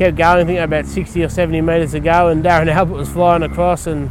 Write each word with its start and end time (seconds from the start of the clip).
kept 0.00 0.16
going. 0.16 0.40
I 0.40 0.44
think 0.46 0.58
about 0.60 0.86
60 0.86 1.24
or 1.24 1.28
70 1.28 1.60
metres 1.60 1.92
to 1.92 2.00
go, 2.00 2.28
and 2.28 2.42
Darren 2.42 2.68
Albert 2.68 2.94
was 2.94 3.10
flying 3.10 3.42
across, 3.42 3.86
and 3.86 4.10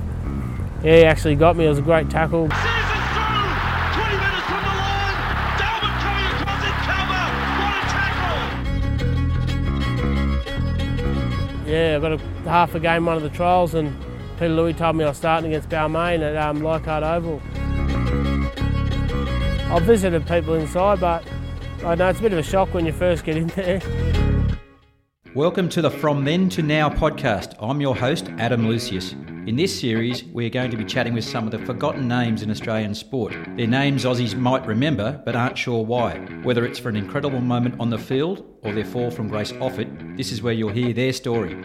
yeah, 0.83 0.97
he 0.97 1.03
actually 1.03 1.33
got 1.35 1.55
me. 1.55 1.65
It 1.65 1.69
was 1.69 1.79
a 1.79 1.81
great 1.81 2.11
tackle. 2.11 2.47
Season's 2.47 3.07
through! 3.17 3.49
20 3.97 4.17
metres 4.17 4.43
from 4.45 4.61
the 4.61 4.69
line. 4.69 5.17
Dalbert 5.57 5.97
coming 6.05 6.25
across 6.29 6.61
in 6.63 6.73
cover. 6.85 7.25
What 7.57 7.73
a 7.73 7.81
tackle! 7.89 8.37
Yeah, 11.67 11.97
I 11.97 11.99
got 11.99 12.11
a 12.11 12.19
half 12.47 12.75
a 12.75 12.79
game 12.79 13.07
one 13.07 13.17
of 13.17 13.23
the 13.23 13.31
trials, 13.31 13.73
and 13.73 13.99
Peter 14.33 14.49
Louis 14.49 14.73
told 14.73 14.95
me 14.95 15.05
I 15.05 15.07
was 15.07 15.17
starting 15.17 15.51
against 15.51 15.69
Balmain 15.69 16.21
at 16.21 16.37
um, 16.37 16.61
Leichhardt 16.61 17.01
Oval. 17.01 17.41
I've 19.75 19.83
visited 19.83 20.27
people 20.27 20.53
inside, 20.53 20.99
but 20.99 21.23
I 21.83 21.95
know 21.95 22.09
it's 22.09 22.19
a 22.19 22.21
bit 22.21 22.33
of 22.33 22.37
a 22.37 22.43
shock 22.43 22.75
when 22.75 22.85
you 22.85 22.93
first 22.93 23.23
get 23.23 23.37
in 23.37 23.47
there. 23.47 23.81
Welcome 25.35 25.69
to 25.69 25.83
the 25.83 25.91
From 25.91 26.25
Then 26.25 26.49
to 26.49 26.63
Now 26.63 26.89
podcast. 26.89 27.53
I'm 27.59 27.79
your 27.79 27.95
host, 27.95 28.29
Adam 28.39 28.67
Lucius. 28.67 29.13
In 29.49 29.55
this 29.55 29.79
series, 29.79 30.23
we're 30.25 30.51
going 30.51 30.69
to 30.69 30.77
be 30.77 30.85
chatting 30.85 31.15
with 31.15 31.23
some 31.23 31.45
of 31.45 31.49
the 31.49 31.57
forgotten 31.57 32.07
names 32.07 32.43
in 32.43 32.51
Australian 32.51 32.93
sport. 32.93 33.33
They're 33.57 33.65
names 33.65 34.05
Aussies 34.05 34.35
might 34.35 34.63
remember 34.67 35.23
but 35.25 35.35
aren't 35.35 35.57
sure 35.57 35.83
why. 35.83 36.19
Whether 36.43 36.65
it's 36.65 36.77
for 36.77 36.89
an 36.89 36.95
incredible 36.95 37.41
moment 37.41 37.73
on 37.79 37.89
the 37.89 37.97
field 37.97 38.45
or 38.61 38.73
their 38.73 38.85
fall 38.85 39.09
from 39.09 39.27
grace 39.27 39.51
off 39.53 39.79
it, 39.79 39.87
this 40.15 40.31
is 40.31 40.43
where 40.43 40.53
you'll 40.53 40.69
hear 40.69 40.93
their 40.93 41.11
story. 41.13 41.57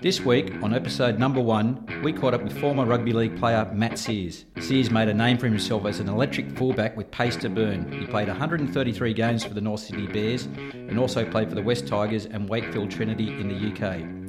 This 0.00 0.22
week, 0.22 0.50
on 0.62 0.72
episode 0.72 1.18
number 1.18 1.42
one, 1.42 1.86
we 2.02 2.10
caught 2.10 2.32
up 2.32 2.42
with 2.42 2.58
former 2.58 2.86
rugby 2.86 3.12
league 3.12 3.38
player 3.38 3.70
Matt 3.70 3.98
Seers. 3.98 4.46
Seers 4.58 4.90
made 4.90 5.08
a 5.08 5.14
name 5.14 5.36
for 5.36 5.44
himself 5.44 5.84
as 5.84 6.00
an 6.00 6.08
electric 6.08 6.56
fullback 6.56 6.96
with 6.96 7.10
pace 7.10 7.36
to 7.36 7.50
burn. 7.50 7.92
He 7.92 8.06
played 8.06 8.28
133 8.28 9.12
games 9.12 9.44
for 9.44 9.52
the 9.52 9.60
North 9.60 9.80
Sydney 9.80 10.06
Bears 10.06 10.46
and 10.72 10.98
also 10.98 11.22
played 11.30 11.50
for 11.50 11.54
the 11.54 11.62
Wests 11.62 11.86
Tigers 11.86 12.24
and 12.24 12.48
Wakefield 12.48 12.90
Trinity 12.90 13.28
in 13.28 13.48
the 13.48 13.72
UK. 13.72 14.25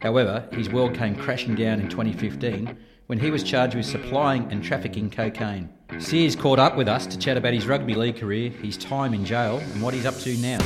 However, 0.00 0.48
his 0.52 0.70
world 0.70 0.94
came 0.94 1.14
crashing 1.14 1.54
down 1.54 1.78
in 1.78 1.88
2015 1.90 2.74
when 3.06 3.18
he 3.18 3.30
was 3.30 3.42
charged 3.42 3.74
with 3.74 3.84
supplying 3.84 4.50
and 4.50 4.64
trafficking 4.64 5.10
cocaine. 5.10 5.68
Seers 5.98 6.34
caught 6.34 6.58
up 6.58 6.74
with 6.74 6.88
us 6.88 7.06
to 7.08 7.18
chat 7.18 7.36
about 7.36 7.52
his 7.52 7.66
rugby 7.66 7.94
league 7.94 8.16
career, 8.16 8.48
his 8.48 8.78
time 8.78 9.12
in 9.12 9.26
jail, 9.26 9.58
and 9.58 9.82
what 9.82 9.92
he's 9.92 10.06
up 10.06 10.16
to 10.20 10.34
now. 10.38 10.58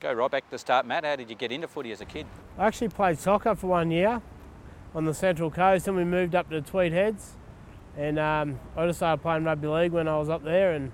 Go 0.00 0.12
right 0.14 0.30
back 0.30 0.44
to 0.44 0.50
the 0.50 0.58
start, 0.58 0.86
Matt. 0.86 1.04
How 1.04 1.16
did 1.16 1.28
you 1.28 1.36
get 1.36 1.52
into 1.52 1.68
footy 1.68 1.92
as 1.92 2.00
a 2.00 2.06
kid? 2.06 2.26
I 2.56 2.66
actually 2.66 2.88
played 2.88 3.18
soccer 3.18 3.54
for 3.54 3.66
one 3.66 3.90
year 3.90 4.22
on 4.94 5.04
the 5.04 5.12
Central 5.12 5.50
Coast, 5.50 5.88
and 5.88 5.96
we 5.96 6.04
moved 6.04 6.34
up 6.34 6.48
to 6.48 6.62
Tweed 6.62 6.92
Heads. 6.92 7.36
And 7.96 8.18
um, 8.18 8.58
I 8.76 8.86
just 8.86 8.98
started 8.98 9.22
playing 9.22 9.44
rugby 9.44 9.68
league 9.68 9.92
when 9.92 10.08
I 10.08 10.18
was 10.18 10.28
up 10.28 10.42
there, 10.42 10.72
and 10.72 10.90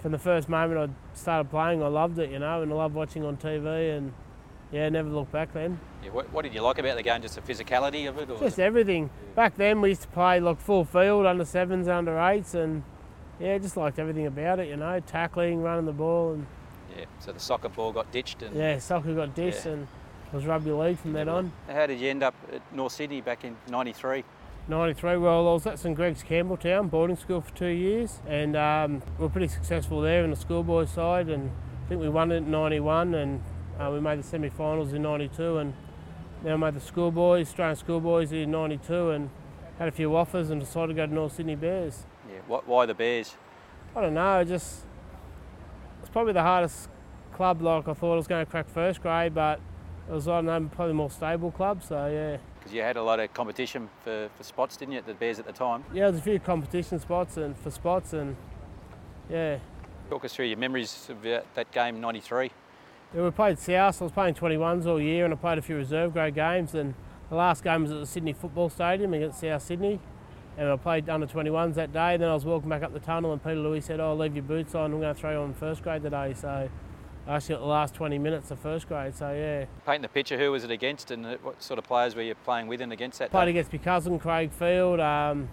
from 0.00 0.12
the 0.12 0.18
first 0.18 0.48
moment 0.48 0.90
I 0.90 1.16
started 1.16 1.50
playing, 1.50 1.82
I 1.82 1.88
loved 1.88 2.18
it, 2.18 2.30
you 2.30 2.38
know, 2.38 2.62
and 2.62 2.72
I 2.72 2.76
loved 2.76 2.94
watching 2.94 3.24
on 3.24 3.36
TV, 3.36 3.96
and 3.96 4.12
yeah, 4.72 4.88
never 4.88 5.08
looked 5.10 5.32
back 5.32 5.52
then. 5.52 5.78
Yeah, 6.02 6.10
what, 6.10 6.32
what 6.32 6.42
did 6.42 6.54
you 6.54 6.62
like 6.62 6.78
about 6.78 6.96
the 6.96 7.02
game? 7.02 7.20
Just 7.20 7.34
the 7.34 7.42
physicality 7.42 8.08
of 8.08 8.16
it? 8.18 8.30
Or 8.30 8.38
Just 8.38 8.58
everything. 8.58 9.10
Back 9.34 9.56
then 9.56 9.82
we 9.82 9.90
used 9.90 10.02
to 10.02 10.08
play 10.08 10.40
like 10.40 10.58
full 10.60 10.84
field, 10.84 11.26
under 11.26 11.44
sevens, 11.44 11.88
under 11.88 12.18
eights, 12.18 12.54
and 12.54 12.84
yeah, 13.38 13.58
just 13.58 13.76
liked 13.76 13.98
everything 13.98 14.26
about 14.26 14.60
it, 14.60 14.68
you 14.68 14.76
know, 14.76 15.00
tackling, 15.00 15.62
running 15.62 15.84
the 15.86 15.92
ball, 15.92 16.32
and 16.32 16.46
Yeah, 16.96 17.04
so 17.18 17.32
the 17.32 17.40
soccer 17.40 17.68
ball 17.68 17.92
got 17.92 18.10
ditched 18.12 18.42
and 18.42 18.56
yeah, 18.56 18.78
soccer 18.78 19.14
got 19.14 19.34
ditched, 19.34 19.66
Yeah. 19.66 19.72
and 19.72 19.88
it 20.32 20.34
was 20.36 20.46
rugby 20.46 20.70
league 20.70 20.98
from 20.98 21.12
then 21.12 21.28
on. 21.28 21.52
How 21.68 21.86
did 21.86 22.00
you 22.00 22.08
end 22.08 22.22
up 22.22 22.34
at 22.50 22.62
North 22.74 22.92
Sydney 22.92 23.20
back 23.20 23.44
in 23.44 23.56
'93? 23.68 24.24
93, 24.70 25.16
well, 25.16 25.48
I 25.48 25.52
was 25.52 25.66
at 25.66 25.80
St 25.80 25.96
Greg's 25.96 26.22
Campbelltown 26.22 26.88
boarding 26.88 27.16
school 27.16 27.40
for 27.40 27.52
two 27.56 27.66
years, 27.66 28.20
and 28.28 28.54
um, 28.54 29.02
we 29.18 29.24
were 29.24 29.28
pretty 29.28 29.48
successful 29.48 30.00
there 30.00 30.22
in 30.22 30.30
the 30.30 30.36
schoolboys 30.36 30.90
side, 30.90 31.28
and 31.28 31.50
I 31.84 31.88
think 31.88 32.00
we 32.00 32.08
won 32.08 32.30
it 32.30 32.36
in 32.36 32.52
91, 32.52 33.14
and 33.14 33.42
uh, 33.80 33.90
we 33.92 33.98
made 33.98 34.20
the 34.20 34.22
semi-finals 34.22 34.92
in 34.92 35.02
92, 35.02 35.58
and 35.58 35.74
then 36.44 36.52
I 36.52 36.56
made 36.56 36.74
the 36.74 36.80
schoolboys, 36.80 37.48
Australian 37.48 37.76
schoolboys 37.76 38.30
in 38.30 38.52
92, 38.52 39.10
and 39.10 39.30
had 39.80 39.88
a 39.88 39.92
few 39.92 40.14
offers 40.14 40.50
and 40.50 40.60
decided 40.60 40.88
to 40.88 40.94
go 40.94 41.06
to 41.06 41.12
North 41.12 41.34
Sydney 41.34 41.56
Bears. 41.56 42.06
Yeah, 42.30 42.38
what, 42.46 42.68
why 42.68 42.86
the 42.86 42.94
Bears? 42.94 43.34
I 43.96 44.02
don't 44.02 44.14
know, 44.14 44.44
just 44.44 44.84
it's 46.00 46.10
probably 46.10 46.32
the 46.32 46.42
hardest 46.42 46.88
club. 47.32 47.60
Like 47.60 47.88
I 47.88 47.92
thought 47.92 48.12
I 48.12 48.16
was 48.16 48.28
going 48.28 48.46
to 48.46 48.50
crack 48.50 48.68
first 48.68 49.02
grade, 49.02 49.34
but 49.34 49.58
it 50.08 50.12
was 50.12 50.28
I 50.28 50.36
don't 50.36 50.46
know, 50.46 50.70
probably 50.72 50.94
more 50.94 51.10
stable 51.10 51.50
club. 51.50 51.82
So 51.82 52.06
yeah, 52.06 52.36
Because 52.70 52.76
you 52.76 52.82
had 52.84 52.96
a 52.96 53.02
lot 53.02 53.18
of 53.18 53.34
competition 53.34 53.90
for, 54.04 54.30
for 54.36 54.44
spots, 54.44 54.76
didn't 54.76 54.92
you, 54.92 54.98
at 54.98 55.06
the 55.06 55.14
Bears 55.14 55.40
at 55.40 55.44
the 55.44 55.52
time? 55.52 55.82
yeah, 55.92 56.08
there's 56.08 56.20
a 56.20 56.22
few 56.22 56.38
competition 56.38 57.00
spots 57.00 57.36
and 57.36 57.58
for 57.58 57.68
spots, 57.68 58.12
and 58.12 58.36
yeah, 59.28 59.58
Talk 60.08 60.24
us 60.24 60.32
through 60.32 60.46
your 60.46 60.56
memories 60.56 61.08
of 61.10 61.20
that 61.22 61.70
game 61.72 62.00
'93. 62.00 62.52
Yeah, 63.12 63.22
we 63.24 63.30
played 63.32 63.58
South. 63.58 64.00
I 64.00 64.04
was 64.04 64.12
playing 64.12 64.34
21s 64.34 64.86
all 64.86 65.00
year, 65.00 65.24
and 65.24 65.34
I 65.34 65.36
played 65.36 65.58
a 65.58 65.62
few 65.62 65.74
reserve 65.74 66.12
grade 66.12 66.36
games. 66.36 66.76
And 66.76 66.94
the 67.28 67.34
last 67.34 67.64
game 67.64 67.82
was 67.82 67.90
at 67.90 67.98
the 67.98 68.06
Sydney 68.06 68.34
Football 68.34 68.70
Stadium 68.70 69.14
against 69.14 69.40
South 69.40 69.62
Sydney, 69.62 69.98
and 70.56 70.68
I 70.68 70.76
played 70.76 71.08
under 71.08 71.26
21s 71.26 71.74
that 71.74 71.92
day. 71.92 72.14
And 72.14 72.22
Then 72.22 72.30
I 72.30 72.34
was 72.34 72.44
walking 72.44 72.68
back 72.68 72.84
up 72.84 72.92
the 72.92 73.00
tunnel, 73.00 73.32
and 73.32 73.42
Peter 73.42 73.56
Louis 73.56 73.80
said, 73.80 73.98
"Oh, 73.98 74.14
leave 74.14 74.36
your 74.36 74.44
boots 74.44 74.76
on. 74.76 74.92
I'm 74.92 75.00
going 75.00 75.12
to 75.12 75.20
throw 75.20 75.32
you 75.32 75.38
on 75.38 75.54
first 75.54 75.82
grade 75.82 76.04
today." 76.04 76.34
So 76.34 76.68
actually 77.28 77.54
got 77.56 77.60
the 77.60 77.66
last 77.66 77.94
20 77.94 78.18
minutes 78.18 78.50
of 78.50 78.58
first 78.58 78.88
grade. 78.88 79.14
So 79.14 79.32
yeah, 79.32 79.66
Painting 79.86 80.02
the 80.02 80.08
picture, 80.08 80.38
who 80.38 80.52
was 80.52 80.64
it 80.64 80.70
against, 80.70 81.10
and 81.10 81.26
what 81.42 81.62
sort 81.62 81.78
of 81.78 81.84
players 81.84 82.14
were 82.14 82.22
you 82.22 82.34
playing 82.34 82.66
with 82.66 82.80
and 82.80 82.92
against 82.92 83.18
that? 83.18 83.30
played 83.30 83.44
day? 83.46 83.50
against 83.50 83.72
my 83.72 83.78
cousin 83.78 84.18
Craig 84.18 84.50
Field. 84.52 85.00
Um, 85.00 85.48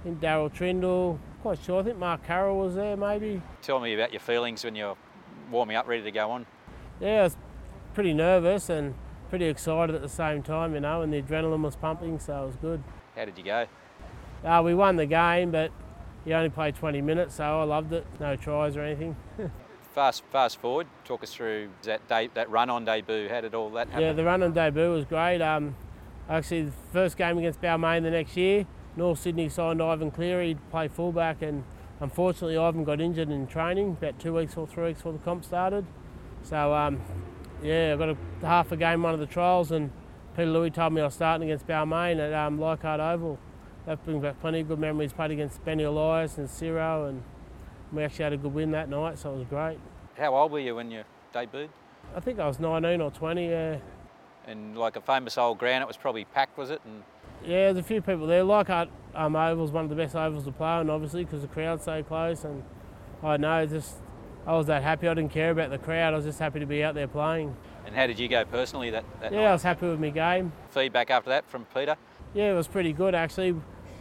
I 0.00 0.04
think 0.04 0.20
Darrell 0.20 0.50
Trindall. 0.50 1.18
Quite 1.42 1.58
sure. 1.64 1.80
I 1.80 1.84
think 1.84 1.98
Mark 1.98 2.24
Carroll 2.24 2.58
was 2.58 2.74
there, 2.74 2.96
maybe. 2.96 3.40
Tell 3.62 3.80
me 3.80 3.94
about 3.94 4.12
your 4.12 4.20
feelings 4.20 4.64
when 4.64 4.74
you're 4.74 4.96
warming 5.50 5.76
up, 5.76 5.86
ready 5.86 6.02
to 6.02 6.10
go 6.10 6.30
on. 6.30 6.46
Yeah, 7.00 7.20
I 7.20 7.22
was 7.24 7.36
pretty 7.94 8.12
nervous 8.12 8.68
and 8.68 8.94
pretty 9.30 9.46
excited 9.46 9.94
at 9.94 10.02
the 10.02 10.08
same 10.08 10.42
time, 10.42 10.74
you 10.74 10.80
know, 10.80 11.02
and 11.02 11.12
the 11.12 11.22
adrenaline 11.22 11.62
was 11.62 11.76
pumping, 11.76 12.18
so 12.18 12.42
it 12.42 12.46
was 12.46 12.56
good. 12.56 12.82
How 13.16 13.24
did 13.24 13.38
you 13.38 13.44
go? 13.44 13.66
Uh, 14.44 14.62
we 14.64 14.74
won 14.74 14.96
the 14.96 15.06
game, 15.06 15.50
but 15.50 15.70
he 16.24 16.32
only 16.32 16.48
played 16.50 16.74
20 16.74 17.00
minutes, 17.02 17.36
so 17.36 17.60
I 17.60 17.64
loved 17.64 17.92
it. 17.92 18.06
No 18.20 18.36
tries 18.36 18.76
or 18.76 18.82
anything. 18.82 19.16
Fast, 19.98 20.22
fast 20.30 20.60
forward. 20.60 20.86
Talk 21.04 21.24
us 21.24 21.34
through 21.34 21.70
that 21.82 22.06
day, 22.06 22.30
that 22.34 22.48
run-on 22.48 22.84
debut. 22.84 23.28
How 23.28 23.40
did 23.40 23.52
all 23.52 23.68
that 23.70 23.88
happen? 23.88 24.04
yeah, 24.04 24.12
the 24.12 24.22
run 24.22 24.44
on 24.44 24.52
debut 24.52 24.92
was 24.92 25.04
great. 25.04 25.42
Um, 25.42 25.74
actually, 26.28 26.66
the 26.66 26.72
first 26.92 27.16
game 27.16 27.36
against 27.36 27.60
Balmain 27.60 28.04
the 28.04 28.12
next 28.12 28.36
year, 28.36 28.64
North 28.94 29.18
Sydney 29.18 29.48
signed 29.48 29.82
Ivan 29.82 30.12
Cleary 30.12 30.54
to 30.54 30.60
play 30.70 30.86
fullback, 30.86 31.42
and 31.42 31.64
unfortunately, 31.98 32.56
Ivan 32.56 32.84
got 32.84 33.00
injured 33.00 33.28
in 33.28 33.48
training 33.48 33.96
about 33.98 34.20
two 34.20 34.34
weeks 34.34 34.56
or 34.56 34.68
three 34.68 34.84
weeks 34.84 35.00
before 35.00 35.14
the 35.14 35.18
comp 35.18 35.44
started. 35.44 35.84
So, 36.44 36.72
um, 36.74 37.00
yeah, 37.60 37.92
I 37.92 37.96
got 37.96 38.10
a 38.10 38.16
half 38.46 38.70
a 38.70 38.76
game 38.76 39.02
one 39.02 39.14
of 39.14 39.18
the 39.20 39.26
trials, 39.26 39.72
and 39.72 39.90
Peter 40.36 40.48
Louis 40.48 40.70
told 40.70 40.92
me 40.92 41.00
I 41.00 41.06
was 41.06 41.14
starting 41.14 41.50
against 41.50 41.66
Balmain 41.66 42.20
at 42.20 42.32
um, 42.32 42.60
Leichhardt 42.60 43.00
Oval. 43.00 43.36
That 43.84 44.04
brings 44.04 44.22
back 44.22 44.40
plenty 44.40 44.60
of 44.60 44.68
good 44.68 44.78
memories. 44.78 45.12
Played 45.12 45.32
against 45.32 45.64
Benny 45.64 45.82
Elias 45.82 46.38
and 46.38 46.46
Siro, 46.46 47.08
and 47.08 47.24
we 47.92 48.02
actually 48.04 48.24
had 48.24 48.32
a 48.32 48.36
good 48.36 48.52
win 48.54 48.70
that 48.72 48.88
night, 48.88 49.18
so 49.18 49.32
it 49.34 49.38
was 49.38 49.46
great. 49.48 49.78
How 50.16 50.34
old 50.34 50.52
were 50.52 50.60
you 50.60 50.74
when 50.76 50.90
you 50.90 51.04
debuted? 51.34 51.68
I 52.16 52.20
think 52.20 52.38
I 52.38 52.46
was 52.46 52.58
19 52.58 53.00
or 53.00 53.10
20, 53.10 53.48
yeah. 53.48 53.76
And 54.46 54.76
like 54.76 54.96
a 54.96 55.00
famous 55.00 55.36
old 55.36 55.58
ground, 55.58 55.82
it 55.82 55.86
was 55.86 55.96
probably 55.96 56.24
packed, 56.24 56.56
was 56.56 56.70
it? 56.70 56.80
And 56.84 57.02
Yeah, 57.42 57.72
there's 57.72 57.78
a 57.78 57.82
few 57.82 58.00
people 58.00 58.26
there. 58.26 58.42
Leichhardt 58.42 58.88
um, 59.14 59.36
Oval's 59.36 59.70
one 59.72 59.84
of 59.84 59.90
the 59.90 59.96
best 59.96 60.14
ovals 60.16 60.44
to 60.44 60.52
play 60.52 60.68
on, 60.68 60.88
obviously, 60.90 61.24
because 61.24 61.42
the 61.42 61.48
crowd's 61.48 61.84
so 61.84 62.02
close. 62.02 62.44
And 62.44 62.62
I 63.22 63.36
know, 63.36 63.66
just 63.66 63.96
I 64.46 64.52
was 64.52 64.66
that 64.66 64.82
happy. 64.82 65.06
I 65.06 65.14
didn't 65.14 65.32
care 65.32 65.50
about 65.50 65.70
the 65.70 65.78
crowd. 65.78 66.14
I 66.14 66.16
was 66.16 66.24
just 66.24 66.38
happy 66.38 66.60
to 66.60 66.66
be 66.66 66.82
out 66.82 66.94
there 66.94 67.08
playing. 67.08 67.54
and 67.86 67.94
how 67.94 68.06
did 68.06 68.18
you 68.18 68.28
go 68.28 68.44
personally 68.46 68.90
that, 68.90 69.04
that 69.20 69.32
Yeah, 69.32 69.50
I 69.50 69.52
was 69.52 69.62
happy 69.62 69.86
with 69.86 70.00
my 70.00 70.10
game. 70.10 70.52
Feedback 70.70 71.10
after 71.10 71.28
that 71.30 71.48
from 71.50 71.66
Peter? 71.74 71.96
Yeah, 72.32 72.52
it 72.52 72.54
was 72.54 72.68
pretty 72.68 72.92
good 72.92 73.14
actually. 73.14 73.48
It 73.48 73.56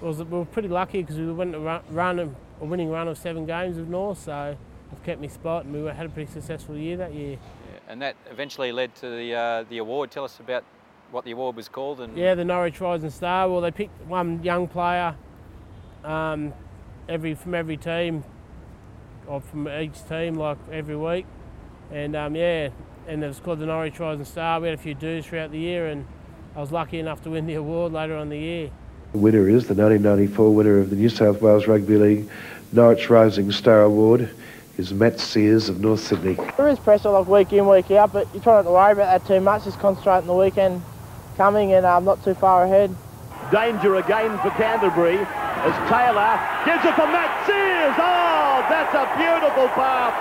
was, 0.05 0.19
we 0.19 0.25
were 0.25 0.45
pretty 0.45 0.67
lucky 0.69 1.01
because 1.01 1.17
we 1.17 1.31
went 1.33 1.53
to 1.53 1.59
run, 1.59 1.81
run 1.89 2.19
a, 2.19 2.29
a 2.61 2.65
winning 2.65 2.89
run 2.89 3.07
of 3.07 3.17
seven 3.17 3.45
games 3.45 3.77
with 3.77 3.87
North, 3.87 4.23
so 4.23 4.57
I've 4.91 5.03
kept 5.03 5.21
me 5.21 5.27
spot, 5.27 5.65
and 5.65 5.73
we 5.73 5.89
had 5.89 6.05
a 6.05 6.09
pretty 6.09 6.31
successful 6.31 6.77
year 6.77 6.97
that 6.97 7.13
year. 7.13 7.33
Yeah. 7.33 7.79
And 7.89 8.01
that 8.01 8.15
eventually 8.29 8.71
led 8.71 8.95
to 8.95 9.09
the 9.09 9.33
uh, 9.33 9.63
the 9.69 9.77
award. 9.77 10.11
Tell 10.11 10.23
us 10.23 10.39
about 10.39 10.63
what 11.11 11.23
the 11.23 11.31
award 11.31 11.55
was 11.55 11.69
called 11.69 12.01
and 12.01 12.17
Yeah, 12.17 12.35
the 12.35 12.43
Norwich 12.43 12.81
Rising 12.81 13.09
Star. 13.09 13.49
Well, 13.49 13.61
they 13.61 13.71
picked 13.71 14.05
one 14.07 14.43
young 14.43 14.67
player 14.67 15.15
um, 16.03 16.53
every 17.07 17.35
from 17.35 17.55
every 17.55 17.77
team, 17.77 18.23
or 19.27 19.41
from 19.41 19.67
each 19.67 20.05
team, 20.07 20.35
like 20.35 20.57
every 20.71 20.95
week, 20.97 21.25
and 21.91 22.15
um, 22.15 22.35
yeah, 22.35 22.69
and 23.07 23.23
it 23.23 23.27
was 23.27 23.39
called 23.39 23.59
the 23.59 23.65
Norwich 23.65 23.99
Rising 23.99 24.25
Star. 24.25 24.59
We 24.59 24.67
had 24.69 24.79
a 24.79 24.81
few 24.81 24.93
dues 24.93 25.25
throughout 25.25 25.51
the 25.51 25.59
year, 25.59 25.87
and 25.87 26.05
I 26.55 26.59
was 26.59 26.71
lucky 26.71 26.99
enough 26.99 27.21
to 27.23 27.29
win 27.29 27.45
the 27.45 27.53
award 27.63 27.93
later 27.93 28.15
on 28.15 28.23
in 28.23 28.29
the 28.29 28.39
year. 28.39 28.71
The 29.13 29.19
winner 29.19 29.47
is 29.47 29.67
the 29.67 29.73
1994 29.73 30.53
winner 30.53 30.79
of 30.79 30.89
the 30.89 30.95
New 30.97 31.09
South 31.09 31.41
Wales 31.41 31.65
Rugby 31.65 31.97
League 31.97 32.29
Norwich 32.73 33.09
Rising 33.09 33.51
Star 33.51 33.83
Award 33.83 34.29
is 34.77 34.93
Matt 34.93 35.19
Seers 35.19 35.69
of 35.69 35.79
North 35.79 36.01
Sydney. 36.01 36.37
There 36.57 36.67
is 36.67 36.77
pressure 36.77 37.09
like 37.09 37.27
week 37.27 37.53
in, 37.53 37.67
week 37.67 37.89
out, 37.91 38.11
but 38.11 38.27
you 38.33 38.41
try 38.41 38.55
not 38.55 38.63
to 38.63 38.71
worry 38.71 38.91
about 38.91 39.21
that 39.21 39.27
too 39.27 39.39
much. 39.39 39.63
Just 39.63 39.79
concentrate 39.79 40.17
on 40.17 40.27
the 40.27 40.35
weekend 40.35 40.83
coming 41.37 41.71
and 41.73 41.85
um, 41.85 42.03
not 42.03 42.21
too 42.23 42.33
far 42.33 42.65
ahead. 42.65 42.93
danger 43.49 43.95
again 43.95 44.37
for 44.39 44.49
Canterbury 44.51 45.17
as 45.17 45.73
Taylor 45.89 46.35
gives 46.65 46.83
it 46.83 46.93
for 46.93 47.07
Matt 47.07 47.47
Seers. 47.47 47.95
Oh, 47.97 48.65
that's 48.69 48.93
a 48.93 49.07
beautiful 49.17 49.67
pass. 49.69 50.13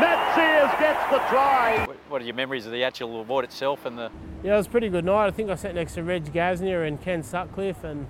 Matt 0.00 0.34
Seers 0.36 0.70
gets 0.78 1.02
the 1.10 1.18
try. 1.28 1.84
What, 1.84 1.96
what 2.08 2.22
are 2.22 2.24
your 2.24 2.34
memories 2.34 2.64
of 2.64 2.72
the 2.72 2.84
actual 2.84 3.20
award 3.20 3.44
itself 3.44 3.84
and 3.84 3.98
the? 3.98 4.10
Yeah, 4.44 4.54
it 4.54 4.56
was 4.56 4.66
a 4.66 4.70
pretty 4.70 4.88
good 4.88 5.04
night. 5.04 5.26
I 5.26 5.30
think 5.32 5.50
I 5.50 5.56
sat 5.56 5.74
next 5.74 5.94
to 5.94 6.04
Reg 6.04 6.32
Gasnier 6.32 6.86
and 6.86 7.02
Ken 7.02 7.22
Sutcliffe, 7.22 7.82
and 7.84 8.06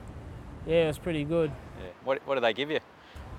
yeah, 0.66 0.84
it 0.84 0.86
was 0.88 0.98
pretty 0.98 1.24
good. 1.24 1.50
Yeah. 1.80 1.88
What, 2.04 2.20
what 2.26 2.34
do 2.34 2.40
they 2.40 2.52
give 2.52 2.70
you? 2.70 2.80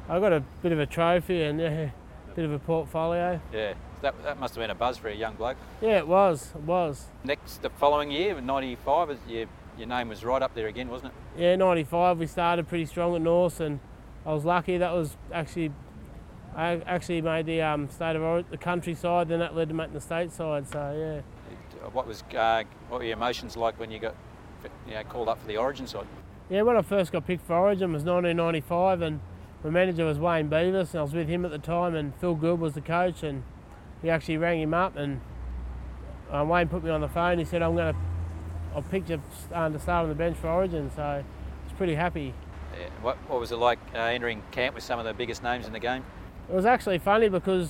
I 0.10 0.20
got 0.20 0.34
a 0.34 0.42
bit 0.62 0.72
of 0.72 0.80
a 0.80 0.86
trophy 0.86 1.44
and 1.44 1.60
yeah, 1.60 1.90
a 2.30 2.36
bit 2.36 2.46
of 2.46 2.52
a 2.52 2.60
portfolio. 2.60 3.40
Yeah, 3.54 3.74
that, 4.02 4.22
that 4.24 4.40
must 4.40 4.56
have 4.56 4.62
been 4.62 4.72
a 4.72 4.76
buzz 4.76 4.98
for 4.98 5.10
a 5.10 5.16
young 5.16 5.36
bloke. 5.36 5.58
Yeah, 5.82 5.98
it 5.98 6.08
was. 6.08 6.52
It 6.56 6.62
was. 6.62 7.06
Next, 7.24 7.62
the 7.62 7.70
following 7.70 8.12
year, 8.12 8.40
'95, 8.40 9.18
your, 9.28 9.48
your 9.78 9.88
name 9.88 10.10
was 10.10 10.24
right 10.24 10.42
up 10.42 10.54
there 10.56 10.68
again, 10.68 10.90
wasn't 10.90 11.14
it? 11.38 11.42
Yeah, 11.42 11.56
95. 11.56 12.20
We 12.20 12.28
started 12.28 12.68
pretty 12.68 12.86
strong 12.86 13.16
at 13.16 13.22
North, 13.22 13.60
and 13.60 13.80
I 14.26 14.34
was 14.34 14.44
lucky. 14.44 14.78
That 14.78 14.94
was 14.94 15.16
actually 15.32 15.72
I 16.56 16.82
actually 16.86 17.22
made 17.22 17.46
the 17.46 17.62
um, 17.62 17.90
state 17.90 18.16
of 18.16 18.50
the 18.50 18.58
countryside, 18.58 19.30
then 19.30 19.40
that 19.40 19.56
led 19.56 19.70
to 19.70 19.74
making 19.74 19.94
the 19.94 20.02
state 20.02 20.32
side. 20.32 20.68
So 20.68 21.24
yeah. 21.24 21.88
What 21.94 22.08
was 22.08 22.24
uh, 22.36 22.64
what 22.90 23.00
were 23.00 23.06
your 23.06 23.14
emotions 23.16 23.56
like 23.56 23.80
when 23.80 23.90
you 23.90 24.00
got 24.00 24.16
you 24.88 24.94
know, 24.94 25.04
called 25.04 25.30
up 25.30 25.40
for 25.42 25.48
the 25.48 25.58
Origin 25.58 25.88
side? 25.88 26.08
Yeah, 26.52 26.64
when 26.64 26.76
I 26.76 26.82
first 26.82 27.14
got 27.14 27.26
picked 27.26 27.48
for 27.48 27.56
Origin 27.56 27.94
was 27.94 28.04
1995, 28.04 29.02
and 29.02 29.22
my 29.64 29.70
manager 29.70 30.04
was 30.04 30.20
Wayne 30.20 30.50
Beavis, 30.50 30.90
and 30.92 31.00
I 31.00 31.02
was 31.02 31.14
with 31.14 31.30
him 31.30 31.46
at 31.46 31.52
the 31.52 31.58
time, 31.58 31.96
and 31.96 32.14
Phil 32.18 32.36
Gould 32.36 32.60
was 32.60 32.74
the 32.74 32.82
coach, 32.82 33.24
and 33.24 33.44
he 34.02 34.10
actually 34.10 34.36
rang 34.36 34.60
him 34.60 34.74
up, 34.74 34.98
and 34.98 35.22
uh, 36.30 36.44
Wayne 36.46 36.68
put 36.68 36.84
me 36.84 36.90
on 36.90 37.00
the 37.00 37.08
phone. 37.08 37.40
He 37.40 37.46
said, 37.46 37.62
"I'm 37.62 37.78
going 37.78 37.94
to, 37.94 38.00
I'll 38.76 38.82
pick 38.82 39.08
you 39.08 39.16
to 39.16 39.80
start 39.80 39.88
on 39.88 40.10
the 40.10 40.16
bench 40.16 40.36
for 40.36 40.50
Origin." 40.50 40.92
So 40.94 41.02
I 41.02 41.18
was 41.64 41.74
pretty 41.78 41.96
happy. 41.96 42.34
Yeah. 42.78 42.90
What, 43.02 43.16
what 43.30 43.40
was 43.40 43.54
it 43.54 43.56
like 43.56 43.80
uh, 43.96 44.00
entering 44.00 44.44
camp 44.52 44.76
with 44.76 44.84
some 44.84 45.00
of 45.00 45.06
the 45.06 45.14
biggest 45.14 45.44
names 45.44 45.68
in 45.68 45.72
the 45.72 45.80
game? 45.80 46.04
It 46.50 46.54
was 46.54 46.66
actually 46.66 47.00
funny 47.00 47.30
because 47.30 47.70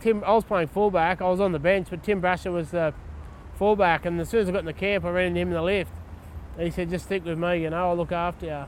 Tim, 0.00 0.24
I 0.24 0.32
was 0.32 0.44
playing 0.44 0.68
fullback. 0.68 1.20
I 1.20 1.28
was 1.28 1.40
on 1.40 1.52
the 1.52 1.58
bench, 1.58 1.88
but 1.90 2.02
Tim 2.02 2.22
Brasher 2.22 2.54
was 2.54 2.70
the 2.70 2.94
fullback. 3.58 4.06
And 4.06 4.18
as 4.18 4.30
soon 4.30 4.40
as 4.40 4.48
I 4.48 4.52
got 4.52 4.60
in 4.60 4.64
the 4.64 4.72
camp, 4.72 5.04
I 5.04 5.10
ran 5.10 5.26
into 5.26 5.40
him 5.40 5.48
in 5.48 5.54
the 5.54 5.62
lift. 5.62 5.92
He 6.58 6.70
said, 6.70 6.90
"Just 6.90 7.06
stick 7.06 7.24
with 7.24 7.38
me, 7.38 7.62
you 7.62 7.70
know. 7.70 7.88
I'll 7.90 7.96
look 7.96 8.12
after 8.12 8.46
you." 8.46 8.64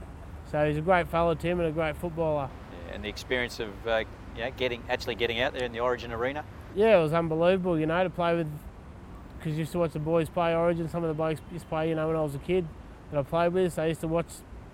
So 0.50 0.66
he's 0.66 0.76
a 0.76 0.80
great 0.80 1.08
fellow, 1.08 1.34
Tim, 1.34 1.60
and 1.60 1.68
a 1.68 1.72
great 1.72 1.96
footballer. 1.96 2.48
Yeah, 2.88 2.94
and 2.94 3.04
the 3.04 3.08
experience 3.08 3.60
of 3.60 3.70
uh, 3.86 4.04
you 4.36 4.44
know, 4.44 4.50
getting 4.56 4.82
actually 4.88 5.14
getting 5.14 5.40
out 5.40 5.52
there 5.52 5.64
in 5.64 5.72
the 5.72 5.80
Origin 5.80 6.12
arena. 6.12 6.44
Yeah, 6.74 6.98
it 6.98 7.02
was 7.02 7.12
unbelievable, 7.12 7.78
you 7.78 7.86
know, 7.86 8.02
to 8.04 8.10
play 8.10 8.34
with. 8.36 8.48
Because 9.38 9.52
you 9.52 9.60
used 9.60 9.72
to 9.72 9.78
watch 9.78 9.92
the 9.92 9.98
boys 9.98 10.28
play 10.28 10.54
Origin. 10.54 10.88
Some 10.88 11.04
of 11.04 11.08
the 11.08 11.14
blokes 11.14 11.40
used 11.52 11.64
to 11.64 11.68
play, 11.68 11.88
you 11.88 11.94
know, 11.94 12.06
when 12.08 12.16
I 12.16 12.22
was 12.22 12.34
a 12.34 12.38
kid 12.38 12.66
that 13.10 13.18
I 13.18 13.22
played 13.22 13.52
with. 13.52 13.74
So 13.74 13.82
I 13.82 13.86
used 13.86 14.00
to 14.00 14.08
watch 14.08 14.26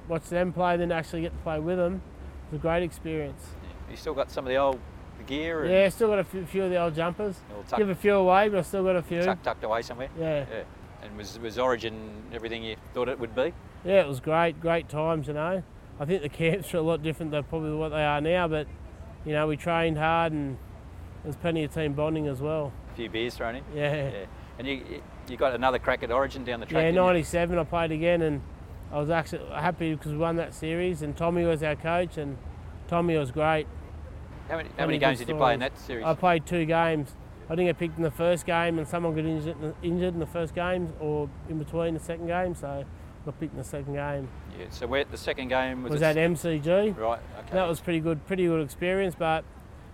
watch 0.09 0.25
them 0.29 0.53
play, 0.53 0.77
then 0.77 0.93
actually 0.93 1.23
get 1.23 1.33
to 1.33 1.39
play 1.39 1.59
with 1.61 1.79
them. 1.79 2.03
It 2.49 2.53
was 2.53 2.59
a 2.61 2.63
great 2.63 2.83
experience. 2.83 3.43
You 3.91 3.97
still 3.97 4.15
got 4.15 4.31
some 4.31 4.45
of 4.45 4.49
the 4.51 4.57
old 4.57 4.79
gear? 5.27 5.65
Yeah, 5.67 5.89
still 5.89 6.09
got 6.09 6.19
a 6.19 6.25
few, 6.25 6.45
few 6.47 6.65
of 6.65 6.71
the 6.71 6.77
old 6.77 6.95
jumpers. 6.95 7.37
tucked, 7.69 7.79
Give 7.79 7.89
a 7.89 7.95
few 7.95 8.15
away, 8.15 8.49
but 8.49 8.59
I 8.59 8.63
still 8.63 8.85
got 8.85 8.97
a 8.97 9.03
few. 9.03 9.23
tucked, 9.23 9.45
tucked 9.45 9.65
away 9.65 9.83
somewhere. 9.83 10.09
Yeah. 10.19 10.45
Yeah. 10.51 10.63
And 11.03 11.17
was 11.17 11.39
was 11.39 11.59
Origin 11.59 12.23
everything 12.33 12.63
you 12.63 12.77
thought 12.95 13.09
it 13.09 13.19
would 13.19 13.35
be? 13.35 13.53
Yeah, 13.85 14.01
it 14.01 14.09
was 14.09 14.21
great, 14.21 14.61
great 14.61 14.89
times, 14.89 15.27
you 15.27 15.35
know. 15.35 15.63
I 15.99 16.05
think 16.05 16.23
the 16.23 16.29
camps 16.29 16.73
are 16.75 16.79
a 16.79 16.83
lot 16.83 17.03
different 17.03 17.33
than 17.33 17.45
probably 17.45 17.75
what 17.75 17.91
they 17.91 18.05
are 18.05 18.21
now, 18.21 18.49
but 18.49 18.67
you 19.27 19.33
know, 19.33 19.47
we 19.47 19.57
trained 19.57 19.99
hard 19.99 20.33
and 20.33 20.57
there's 21.23 21.37
plenty 21.37 21.65
of 21.65 21.75
team 21.75 21.93
bonding 21.95 22.27
as 22.29 22.41
well. 22.41 22.73
A 22.93 22.97
few 22.97 23.11
beers 23.11 23.35
thrown 23.35 23.57
in. 23.57 23.65
Yeah. 23.75 24.11
Yeah. 24.11 24.25
And 24.59 24.69
you 24.69 25.03
you- 25.29 25.37
got 25.37 25.55
another 25.55 25.79
crack 25.79 26.03
at 26.03 26.11
Origin 26.11 26.45
down 26.45 26.61
the 26.61 26.67
track. 26.67 26.85
Yeah, 26.85 26.91
97 26.91 27.59
I 27.59 27.65
played 27.65 27.91
again 27.91 28.21
and 28.23 28.43
I 28.93 28.99
was 28.99 29.09
actually 29.09 29.49
happy 29.49 29.95
because 29.95 30.13
we 30.13 30.19
won 30.19 30.37
that 30.37 30.53
series 30.53 31.01
and 31.01 31.17
Tommy 31.17 31.45
was 31.45 31.63
our 31.63 31.75
coach 31.75 32.19
and 32.19 32.37
Tommy 32.89 33.17
was 33.17 33.31
great. 33.31 33.67
How 34.49 34.57
many, 34.59 34.69
how 34.69 34.75
Plenty 34.75 34.87
many 34.89 34.99
games 34.99 35.19
did 35.21 35.29
you 35.29 35.37
play 35.37 35.55
in 35.55 35.61
that 35.61 35.79
series? 35.79 36.05
I 36.05 36.15
played 36.15 36.45
two 36.45 36.67
games. 36.67 37.15
I 37.49 37.55
didn't 37.55 37.67
get 37.67 37.79
picked 37.79 37.97
in 37.97 38.03
the 38.03 38.11
first 38.11 38.47
game 38.47 38.79
and 38.79 38.87
someone 38.87 39.15
got 39.15 39.25
injured 39.25 39.57
in 39.57 39.63
the, 39.63 39.75
injured 39.83 40.15
in 40.15 40.21
the 40.21 40.27
first 40.27 40.55
game 40.55 40.93
or 41.01 41.29
in 41.49 41.59
between 41.59 41.95
the 41.95 42.01
second 42.01 42.27
game, 42.27 42.55
so 42.55 42.69
I 42.69 42.85
got 43.25 43.39
picked 43.39 43.53
in 43.53 43.59
the 43.59 43.65
second 43.65 43.95
game. 43.95 44.29
yeah. 44.59 44.67
So 44.71 44.87
where 44.87 45.05
the 45.05 45.17
second 45.17 45.49
game 45.49 45.83
was, 45.83 45.93
Was 45.93 46.03
at 46.03 46.17
MCG. 46.17 46.97
right? 46.97 47.21
Okay. 47.39 47.53
That 47.53 47.69
was 47.69 47.81
pretty 47.81 48.01
good, 48.01 48.27
pretty 48.27 48.47
good 48.47 48.63
experience, 48.63 49.15
but 49.19 49.45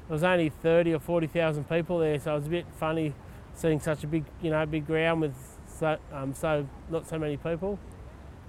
there 0.08 0.14
was 0.14 0.22
only 0.22 0.48
30 0.50 0.94
or 0.94 1.00
40,000 1.00 1.68
people 1.68 1.98
there, 1.98 2.18
so 2.20 2.32
it 2.32 2.36
was 2.36 2.46
a 2.46 2.50
bit 2.50 2.66
funny 2.78 3.14
seeing 3.54 3.80
such 3.80 4.04
a 4.04 4.06
big, 4.06 4.24
you 4.40 4.50
know, 4.50 4.64
big 4.66 4.86
ground 4.86 5.20
with 5.20 5.34
so, 5.66 5.98
um, 6.12 6.34
so 6.34 6.66
not 6.90 7.08
so 7.08 7.18
many 7.18 7.36
people. 7.36 7.78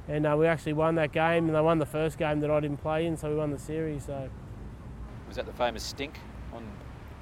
And 0.08 0.26
uh, 0.26 0.36
we 0.38 0.48
actually 0.48 0.74
won 0.74 0.96
that 0.96 1.12
game, 1.12 1.46
and 1.48 1.56
they 1.56 1.62
won 1.62 1.78
the 1.78 1.86
first 1.86 2.18
game 2.18 2.40
that 2.40 2.50
I 2.50 2.60
didn't 2.60 2.82
play 2.82 3.06
in, 3.06 3.16
so 3.16 3.30
we 3.30 3.36
won 3.36 3.52
the 3.52 3.60
series. 3.60 4.06
So, 4.06 4.30
was 5.28 5.36
that 5.36 5.46
the 5.46 5.54
famous 5.54 5.84
stink 5.84 6.20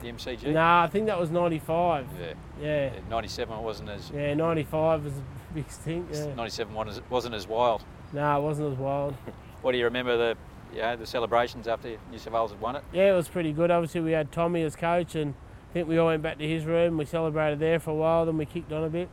the 0.01 0.07
MCG? 0.11 0.53
nah, 0.53 0.83
I 0.83 0.87
think 0.87 1.05
that 1.07 1.19
was 1.19 1.31
95. 1.31 2.07
Yeah. 2.19 2.33
Yeah, 2.61 2.85
yeah. 2.93 2.99
97 3.09 3.63
wasn't 3.63 3.89
as 3.89 4.11
yeah, 4.13 4.33
95 4.33 5.03
was 5.03 5.13
a 5.13 5.53
big 5.53 5.69
stink. 5.69 6.07
Yeah, 6.11 6.33
97 6.35 6.73
wasn't 6.73 6.97
as, 6.97 7.09
wasn't 7.09 7.35
as 7.35 7.47
wild. 7.47 7.83
no, 8.13 8.37
it 8.37 8.41
wasn't 8.41 8.73
as 8.73 8.77
wild. 8.77 9.15
What 9.63 9.71
do 9.71 9.79
you 9.79 9.85
remember 9.85 10.15
the 10.15 10.37
you 10.73 10.81
know, 10.81 10.95
the 10.95 11.05
celebrations 11.07 11.67
after 11.67 11.97
New 12.11 12.17
South 12.19 12.33
Wales 12.33 12.51
had 12.51 12.61
won 12.61 12.75
it? 12.75 12.83
Yeah, 12.93 13.11
it 13.11 13.15
was 13.15 13.27
pretty 13.27 13.51
good. 13.51 13.71
Obviously, 13.71 14.01
we 14.01 14.11
had 14.11 14.31
Tommy 14.31 14.61
as 14.63 14.75
coach, 14.75 15.15
and 15.15 15.33
I 15.71 15.73
think 15.73 15.87
we 15.87 15.97
all 15.97 16.07
went 16.07 16.21
back 16.21 16.37
to 16.37 16.47
his 16.47 16.63
room. 16.65 16.97
We 16.97 17.05
celebrated 17.05 17.59
there 17.59 17.79
for 17.79 17.89
a 17.91 17.95
while, 17.95 18.25
then 18.25 18.37
we 18.37 18.45
kicked 18.45 18.71
on 18.71 18.83
a 18.83 18.89
bit. 18.89 19.09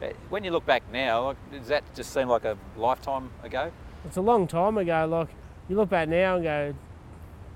Uh, 0.00 0.08
When 0.28 0.44
you 0.44 0.50
look 0.52 0.64
back 0.64 0.82
now, 0.92 1.24
like, 1.26 1.36
does 1.50 1.68
that 1.68 1.82
just 1.94 2.12
seem 2.12 2.28
like 2.28 2.44
a 2.44 2.56
lifetime 2.76 3.30
ago? 3.42 3.72
It's 4.04 4.16
a 4.16 4.20
long 4.22 4.46
time 4.46 4.78
ago. 4.78 5.04
Like 5.06 5.28
you 5.68 5.74
look 5.76 5.88
back 5.88 6.08
now 6.08 6.36
and 6.36 6.44
go, 6.44 6.74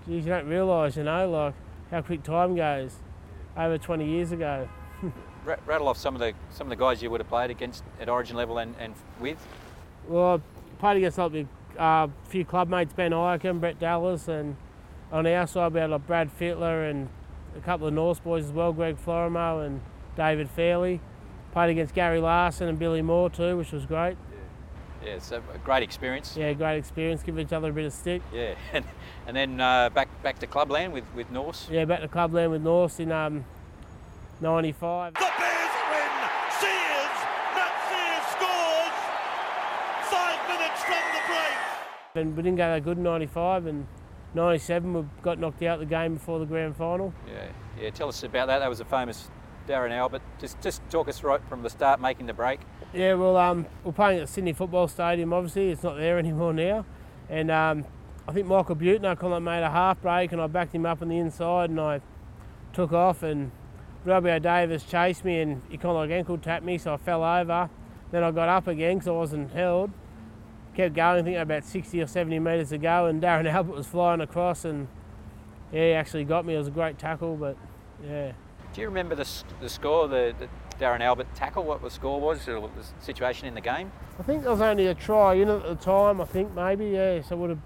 geez, 0.06 0.24
you 0.24 0.30
don't 0.30 0.48
realise, 0.48 0.96
you 0.96 1.04
know, 1.04 1.30
like 1.30 1.54
how 1.90 2.02
quick 2.02 2.22
time 2.22 2.54
goes. 2.56 2.96
Over 3.56 3.78
20 3.78 4.06
years 4.06 4.32
ago. 4.32 4.68
Rattle 5.66 5.88
off 5.88 5.96
some 5.96 6.14
of 6.14 6.20
the 6.20 6.34
some 6.50 6.66
of 6.66 6.70
the 6.70 6.76
guys 6.76 7.02
you 7.02 7.10
would 7.10 7.20
have 7.20 7.28
played 7.28 7.50
against 7.50 7.82
at 7.98 8.08
Origin 8.08 8.36
level 8.36 8.58
and, 8.58 8.74
and 8.78 8.94
with. 9.18 9.38
Well, 10.06 10.34
I 10.36 10.80
played 10.80 10.98
against 10.98 11.18
like 11.18 11.46
a 11.78 11.82
uh, 11.82 12.08
few 12.24 12.44
club 12.44 12.68
mates, 12.68 12.92
Ben 12.92 13.12
Iacombe, 13.12 13.60
Brett 13.60 13.78
Dallas, 13.78 14.28
and 14.28 14.56
on 15.10 15.26
our 15.26 15.46
side 15.46 15.72
we 15.72 15.80
had 15.80 15.90
like 15.90 16.06
Brad 16.06 16.30
Fittler 16.38 16.90
and 16.90 17.08
a 17.56 17.60
couple 17.60 17.86
of 17.86 17.94
Norse 17.94 18.20
boys 18.20 18.44
as 18.44 18.52
well, 18.52 18.72
Greg 18.72 18.96
Florimo 18.96 19.66
and 19.66 19.80
David 20.16 20.48
Fairleigh. 20.50 20.98
Played 21.52 21.70
against 21.70 21.94
Gary 21.94 22.20
Larson 22.20 22.68
and 22.68 22.78
Billy 22.78 23.02
Moore 23.02 23.30
too, 23.30 23.56
which 23.56 23.72
was 23.72 23.86
great. 23.86 24.16
Yeah, 25.02 25.12
it's 25.12 25.32
a 25.32 25.42
great 25.64 25.82
experience. 25.82 26.36
Yeah, 26.36 26.52
great 26.52 26.76
experience. 26.78 27.22
Give 27.22 27.38
each 27.38 27.52
other 27.52 27.70
a 27.70 27.72
bit 27.72 27.86
of 27.86 27.92
stick. 27.92 28.22
Yeah, 28.32 28.54
and, 28.72 28.84
and 29.26 29.36
then 29.36 29.60
uh, 29.60 29.90
back 29.90 30.08
back 30.22 30.38
to 30.40 30.46
clubland 30.46 30.92
with 30.92 31.04
with 31.14 31.30
Norse. 31.30 31.68
Yeah, 31.70 31.84
back 31.86 32.00
to 32.00 32.08
clubland 32.08 32.50
with 32.52 32.62
Norse 32.62 33.00
in 33.00 33.10
um, 33.10 33.44
95. 34.40 35.14
The 35.14 35.20
Bears 35.20 35.30
win. 35.90 36.10
Seers, 36.60 37.16
Matt 37.54 37.74
Seers 37.88 38.26
scores. 38.36 38.96
Five 40.10 40.48
minutes 40.48 40.82
from 40.82 41.04
the 41.14 41.22
break. 41.26 42.16
And 42.16 42.36
we 42.36 42.42
didn't 42.42 42.58
go 42.58 42.72
that 42.74 42.84
good 42.84 42.98
in 42.98 43.02
95 43.02 43.66
and 43.66 43.86
97 44.34 44.94
we 44.94 45.04
got 45.22 45.38
knocked 45.38 45.62
out 45.62 45.78
the 45.78 45.86
game 45.86 46.14
before 46.14 46.38
the 46.38 46.44
grand 46.46 46.76
final. 46.76 47.12
Yeah, 47.26 47.48
yeah. 47.80 47.90
Tell 47.90 48.08
us 48.08 48.22
about 48.22 48.46
that. 48.48 48.60
That 48.60 48.68
was 48.68 48.80
a 48.80 48.84
famous 48.84 49.30
Darren 49.70 49.92
Albert. 49.92 50.22
Just 50.40 50.60
just 50.60 50.82
talk 50.90 51.08
us 51.08 51.22
right 51.22 51.40
from 51.48 51.62
the 51.62 51.70
start, 51.70 52.00
making 52.00 52.26
the 52.26 52.34
break. 52.34 52.60
Yeah, 52.92 53.14
well, 53.14 53.36
um, 53.36 53.66
we're 53.84 53.92
playing 53.92 54.20
at 54.20 54.28
Sydney 54.28 54.52
Football 54.52 54.88
Stadium, 54.88 55.32
obviously. 55.32 55.70
It's 55.70 55.84
not 55.84 55.96
there 55.96 56.18
anymore 56.18 56.52
now. 56.52 56.84
And 57.28 57.52
um, 57.52 57.84
I 58.26 58.32
think 58.32 58.48
Michael 58.48 58.74
Buettner 58.74 59.16
kind 59.16 59.32
of 59.32 59.42
made 59.44 59.62
a 59.62 59.70
half 59.70 60.02
break 60.02 60.32
and 60.32 60.40
I 60.40 60.48
backed 60.48 60.74
him 60.74 60.84
up 60.84 61.00
on 61.00 61.08
the 61.08 61.18
inside 61.18 61.70
and 61.70 61.80
I 61.80 62.00
took 62.72 62.92
off 62.92 63.22
and 63.22 63.52
Robbie 64.04 64.40
Davis 64.40 64.82
chased 64.82 65.24
me 65.24 65.40
and 65.40 65.62
he 65.68 65.76
kind 65.76 65.90
of 65.90 65.96
like 65.96 66.10
ankle 66.10 66.36
tapped 66.36 66.64
me, 66.64 66.76
so 66.76 66.94
I 66.94 66.96
fell 66.96 67.22
over. 67.22 67.70
Then 68.10 68.24
I 68.24 68.32
got 68.32 68.48
up 68.48 68.66
again 68.66 68.96
because 68.96 69.06
I 69.06 69.12
wasn't 69.12 69.52
held. 69.52 69.92
Kept 70.74 70.96
going, 70.96 71.20
I 71.20 71.22
think 71.22 71.38
about 71.38 71.64
60 71.64 72.02
or 72.02 72.06
70 72.08 72.40
metres 72.40 72.70
to 72.70 72.78
go, 72.78 73.06
and 73.06 73.22
Darren 73.22 73.46
Albert 73.52 73.76
was 73.76 73.86
flying 73.86 74.20
across 74.20 74.64
and 74.64 74.88
yeah, 75.72 75.80
he 75.80 75.92
actually 75.92 76.24
got 76.24 76.44
me. 76.44 76.56
It 76.56 76.58
was 76.58 76.66
a 76.66 76.72
great 76.72 76.98
tackle, 76.98 77.36
but 77.36 77.56
yeah. 78.04 78.32
Do 78.74 78.80
you 78.80 78.86
remember 78.88 79.14
the, 79.14 79.28
the 79.60 79.68
score, 79.68 80.06
the, 80.08 80.34
the 80.38 80.48
Darren 80.82 81.00
Albert 81.00 81.34
tackle? 81.34 81.64
What 81.64 81.82
the 81.82 81.90
score 81.90 82.20
was, 82.20 82.46
or 82.48 82.60
the 82.60 82.84
situation 83.04 83.48
in 83.48 83.54
the 83.54 83.60
game? 83.60 83.90
I 84.18 84.22
think 84.22 84.42
there 84.42 84.52
was 84.52 84.60
only 84.60 84.86
a 84.86 84.94
try 84.94 85.34
in 85.34 85.48
at 85.48 85.62
the 85.64 85.74
time. 85.74 86.20
I 86.20 86.24
think 86.24 86.54
maybe 86.54 86.86
yeah. 86.86 87.20
So 87.22 87.36
would 87.36 87.50
have 87.50 87.58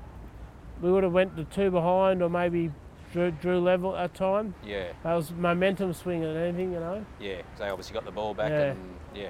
we 0.81 0.91
would 0.91 1.05
have 1.05 1.13
went 1.13 1.37
to 1.37 1.45
two 1.45 1.71
behind 1.71 2.23
or 2.23 2.29
maybe 2.29 2.73
drew, 3.13 3.31
drew 3.31 3.61
level 3.61 3.95
at 3.97 4.13
that 4.13 4.19
time. 4.19 4.55
Yeah, 4.65 4.93
That 5.05 5.15
was 5.15 5.31
momentum 5.31 5.93
swing 5.93 6.25
and 6.25 6.37
anything, 6.37 6.73
you 6.73 6.81
know. 6.81 7.05
yeah. 7.21 7.43
They 7.59 7.69
obviously 7.69 7.95
got 7.95 8.05
the 8.05 8.11
ball 8.11 8.35
back, 8.35 8.51
Yeah. 8.51 8.75
and 8.75 8.81
yeah. 9.15 9.29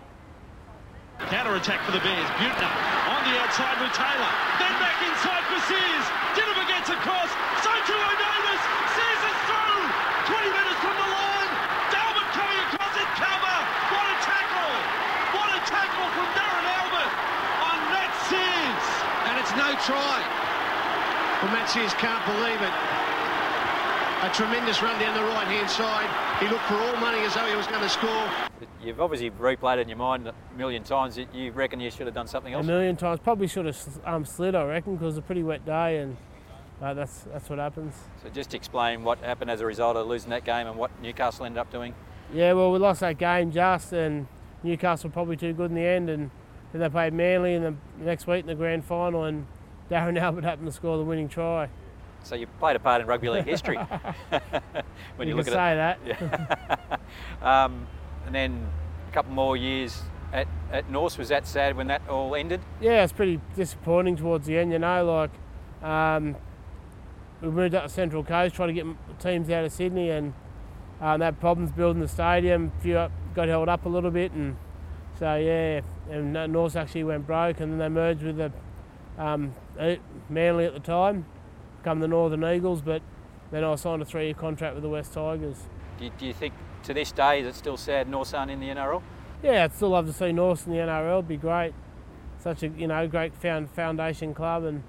Counter 1.31 1.55
attack 1.55 1.85
for 1.85 1.93
the 1.93 2.01
Bears. 2.01 2.27
Buettner 2.43 2.71
on 3.13 3.21
the 3.29 3.35
outside 3.39 3.77
with 3.79 3.93
Taylor. 3.95 4.33
Then 4.59 4.73
back 4.83 4.99
inside 5.05 5.45
for 5.47 5.61
Seers. 5.69 6.07
Dinover 6.35 6.67
gets 6.67 6.91
across. 6.91 7.31
So 7.63 7.71
to 7.71 7.95
O'Davis. 7.95 8.63
Seers 8.99 9.23
is 9.31 9.39
through. 9.47 9.85
20 10.27 10.49
metres 10.59 10.81
from 10.83 10.97
the 10.99 11.09
line. 11.15 11.51
Dalbert 11.95 12.29
coming 12.35 12.61
across 12.67 12.95
in 12.99 13.09
cover. 13.15 13.57
What 13.95 14.07
a 14.11 14.17
tackle. 14.27 14.75
What 15.39 15.49
a 15.55 15.61
tackle 15.71 16.07
from 16.19 16.27
Darren 16.35 16.67
Albert 16.83 17.13
on 17.63 17.77
Matt 17.95 18.13
Seers. 18.27 18.87
And 19.31 19.35
try. 19.87 20.21
Well, 21.43 21.53
Matt 21.53 21.69
Seers 21.69 21.93
can't 21.95 22.25
believe 22.25 22.61
it. 22.61 22.75
A 24.25 24.31
tremendous 24.33 24.83
run 24.83 24.99
down 24.99 25.15
the 25.15 25.23
right-hand 25.23 25.69
side. 25.69 26.09
He 26.41 26.49
looked 26.49 26.65
for 26.65 26.77
all 26.77 26.97
money 26.97 27.19
as 27.21 27.35
though 27.35 27.47
he 27.47 27.55
was 27.55 27.67
going 27.67 27.83
to 27.83 27.89
score. 27.89 28.27
You've 28.83 29.01
obviously 29.01 29.31
replayed 29.31 29.77
it 29.77 29.81
in 29.81 29.89
your 29.89 29.99
mind 29.99 30.27
a 30.27 30.35
million 30.57 30.83
times. 30.83 31.19
You 31.19 31.53
reckon 31.53 31.81
you 31.81 31.91
should 31.91 32.07
have 32.07 32.15
done 32.15 32.27
something 32.27 32.55
else? 32.55 32.65
A 32.65 32.67
million 32.67 32.97
times. 32.97 33.21
Probably 33.21 33.47
should 33.47 33.67
have 33.67 34.01
um, 34.07 34.25
slid, 34.25 34.55
I 34.55 34.65
reckon, 34.65 34.95
because 34.95 35.03
it 35.03 35.07
was 35.07 35.19
a 35.19 35.23
pretty 35.23 35.43
wet 35.43 35.67
day, 35.67 35.99
and 35.99 36.17
uh, 36.81 36.95
that's 36.95 37.21
that's 37.33 37.51
what 37.51 37.59
happens. 37.59 37.95
So 38.23 38.31
just 38.31 38.55
explain 38.55 39.05
what 39.05 39.19
happened 39.19 39.51
as 39.51 39.61
a 39.61 39.67
result 39.67 39.97
of 39.97 40.07
losing 40.07 40.31
that 40.31 40.45
game 40.45 40.67
and 40.67 40.77
what 40.79 40.91
Newcastle 41.03 41.45
ended 41.45 41.59
up 41.59 41.71
doing. 41.71 41.95
Yeah, 42.33 42.55
well, 42.55 42.73
we 42.73 42.79
lost 42.79 43.01
that 43.01 43.19
game 43.19 43.53
just, 43.53 43.93
and 43.93 44.27
Newcastle 44.63 45.11
were 45.11 45.13
probably 45.13 45.37
too 45.37 45.53
good 45.53 45.71
in 45.71 45.77
the 45.77 45.87
end, 45.87 46.09
and 46.09 46.31
then 46.73 46.81
they 46.81 46.89
played 46.89 47.13
Manly 47.13 47.55
in 47.55 47.63
the 47.63 47.75
next 47.99 48.27
week 48.27 48.41
in 48.41 48.47
the 48.47 48.55
grand 48.55 48.87
final, 48.87 49.25
and 49.25 49.47
Darren 49.91 50.19
Albert 50.19 50.45
happened 50.45 50.67
to 50.67 50.73
score 50.73 50.97
the 50.97 51.05
winning 51.05 51.29
try. 51.29 51.69
So 52.23 52.35
you 52.35 52.47
played 52.59 52.77
a 52.77 52.79
part 52.79 53.01
in 53.03 53.07
rugby 53.07 53.29
league 53.29 53.45
history 53.45 53.77
when 55.17 55.29
you, 55.29 55.35
you 55.35 55.37
look 55.37 55.47
at 55.49 55.53
say 55.53 55.75
that. 55.77 55.99
Yeah. 56.07 56.97
um, 57.43 57.87
and 58.27 58.35
then 58.35 58.67
a 59.09 59.13
couple 59.13 59.33
more 59.33 59.57
years 59.57 60.01
at, 60.33 60.49
at 60.73 60.91
Norse. 60.91 61.19
Was 61.19 61.29
that 61.29 61.47
sad 61.47 61.77
when 61.77 61.87
that 61.89 62.03
all 62.09 62.35
ended? 62.35 62.61
yeah, 62.81 63.05
it's 63.05 63.13
pretty 63.13 63.41
disappointing 63.55 64.17
towards 64.17 64.47
the 64.47 64.57
end. 64.57 64.73
You 64.73 64.79
know, 64.79 65.05
like 65.05 65.87
um, 65.89 66.37
we 67.43 67.49
moved 67.49 67.75
up 67.75 67.83
to 67.85 67.89
Central 67.91 68.25
Coast, 68.25 68.55
trying 68.55 68.75
to 68.75 68.75
get 68.75 68.87
teams 69.21 69.51
out 69.51 69.65
of 69.65 69.73
Sydney, 69.73 70.09
and 70.11 70.33
um, 71.03 71.19
they 71.19 71.27
had 71.27 71.39
problems 71.41 71.73
building 71.73 72.01
the 72.01 72.09
stadium. 72.09 72.73
A 72.79 72.83
few 72.83 72.97
up, 72.97 73.13
got 73.35 73.49
held 73.49 73.69
up 73.69 73.85
a 73.85 73.89
little 73.89 74.11
bit, 74.11 74.33
and 74.33 74.57
so 75.19 75.37
yeah, 75.37 75.83
and 76.11 76.35
N- 76.35 76.53
North 76.53 76.75
actually 76.75 77.05
went 77.05 77.27
broke, 77.27 77.61
and 77.61 77.73
then 77.73 77.79
they 77.79 77.89
merged 77.91 78.23
with 78.23 78.39
the 78.39 78.51
um, 79.19 79.55
Manly 80.29 80.65
at 80.65 80.75
the 80.75 80.81
time, 80.81 81.27
become 81.79 82.01
the 82.01 82.09
Northern 82.09 82.45
Eagles. 82.45 82.83
But 82.83 83.03
then 83.51 83.65
I 83.65 83.75
signed 83.77 84.03
a 84.03 84.05
three-year 84.05 84.35
contract 84.35 84.75
with 84.75 84.83
the 84.83 84.89
Wests 84.89 85.15
Tigers. 85.15 85.59
Do 85.99 86.05
you, 86.05 86.11
do 86.19 86.27
you 86.27 86.33
think 86.33 86.55
to 86.85 86.95
this 86.95 87.13
day 87.13 87.41
is 87.41 87.47
it 87.47 87.55
still 87.55 87.77
sad 87.77 88.09
Norse 88.09 88.35
aren't 88.35 88.51
in 88.51 88.61
the 88.61 88.69
NRL? 88.69 89.03
Yeah, 89.43 89.65
I'd 89.65 89.75
still 89.75 89.91
love 89.91 90.07
to 90.07 90.13
see 90.13 90.33
North 90.33 90.67
in 90.67 90.73
the 90.73 90.79
NRL. 90.79 91.19
It'd 91.19 91.29
be 91.29 91.37
great. 91.37 91.75
Such 92.39 92.63
a 92.63 92.69
you 92.69 92.87
know 92.87 93.07
great 93.09 93.35
found, 93.35 93.71
foundation 93.71 94.35
club, 94.35 94.65
and 94.65 94.83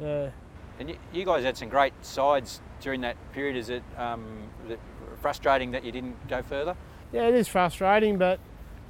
yeah. 0.00 0.30
And 0.78 0.90
you, 0.90 0.98
you 1.12 1.24
guys 1.24 1.44
had 1.44 1.56
some 1.56 1.68
great 1.68 1.92
sides 2.04 2.60
during 2.80 3.00
that 3.02 3.16
period. 3.32 3.56
Is 3.56 3.70
it, 3.70 3.82
um, 3.96 4.24
it 4.68 4.78
frustrating 5.20 5.70
that 5.70 5.84
you 5.84 5.92
didn't 5.92 6.28
go 6.28 6.42
further? 6.42 6.76
Yeah, 7.12 7.28
it 7.28 7.34
is 7.34 7.48
frustrating, 7.48 8.18
but 8.18 8.38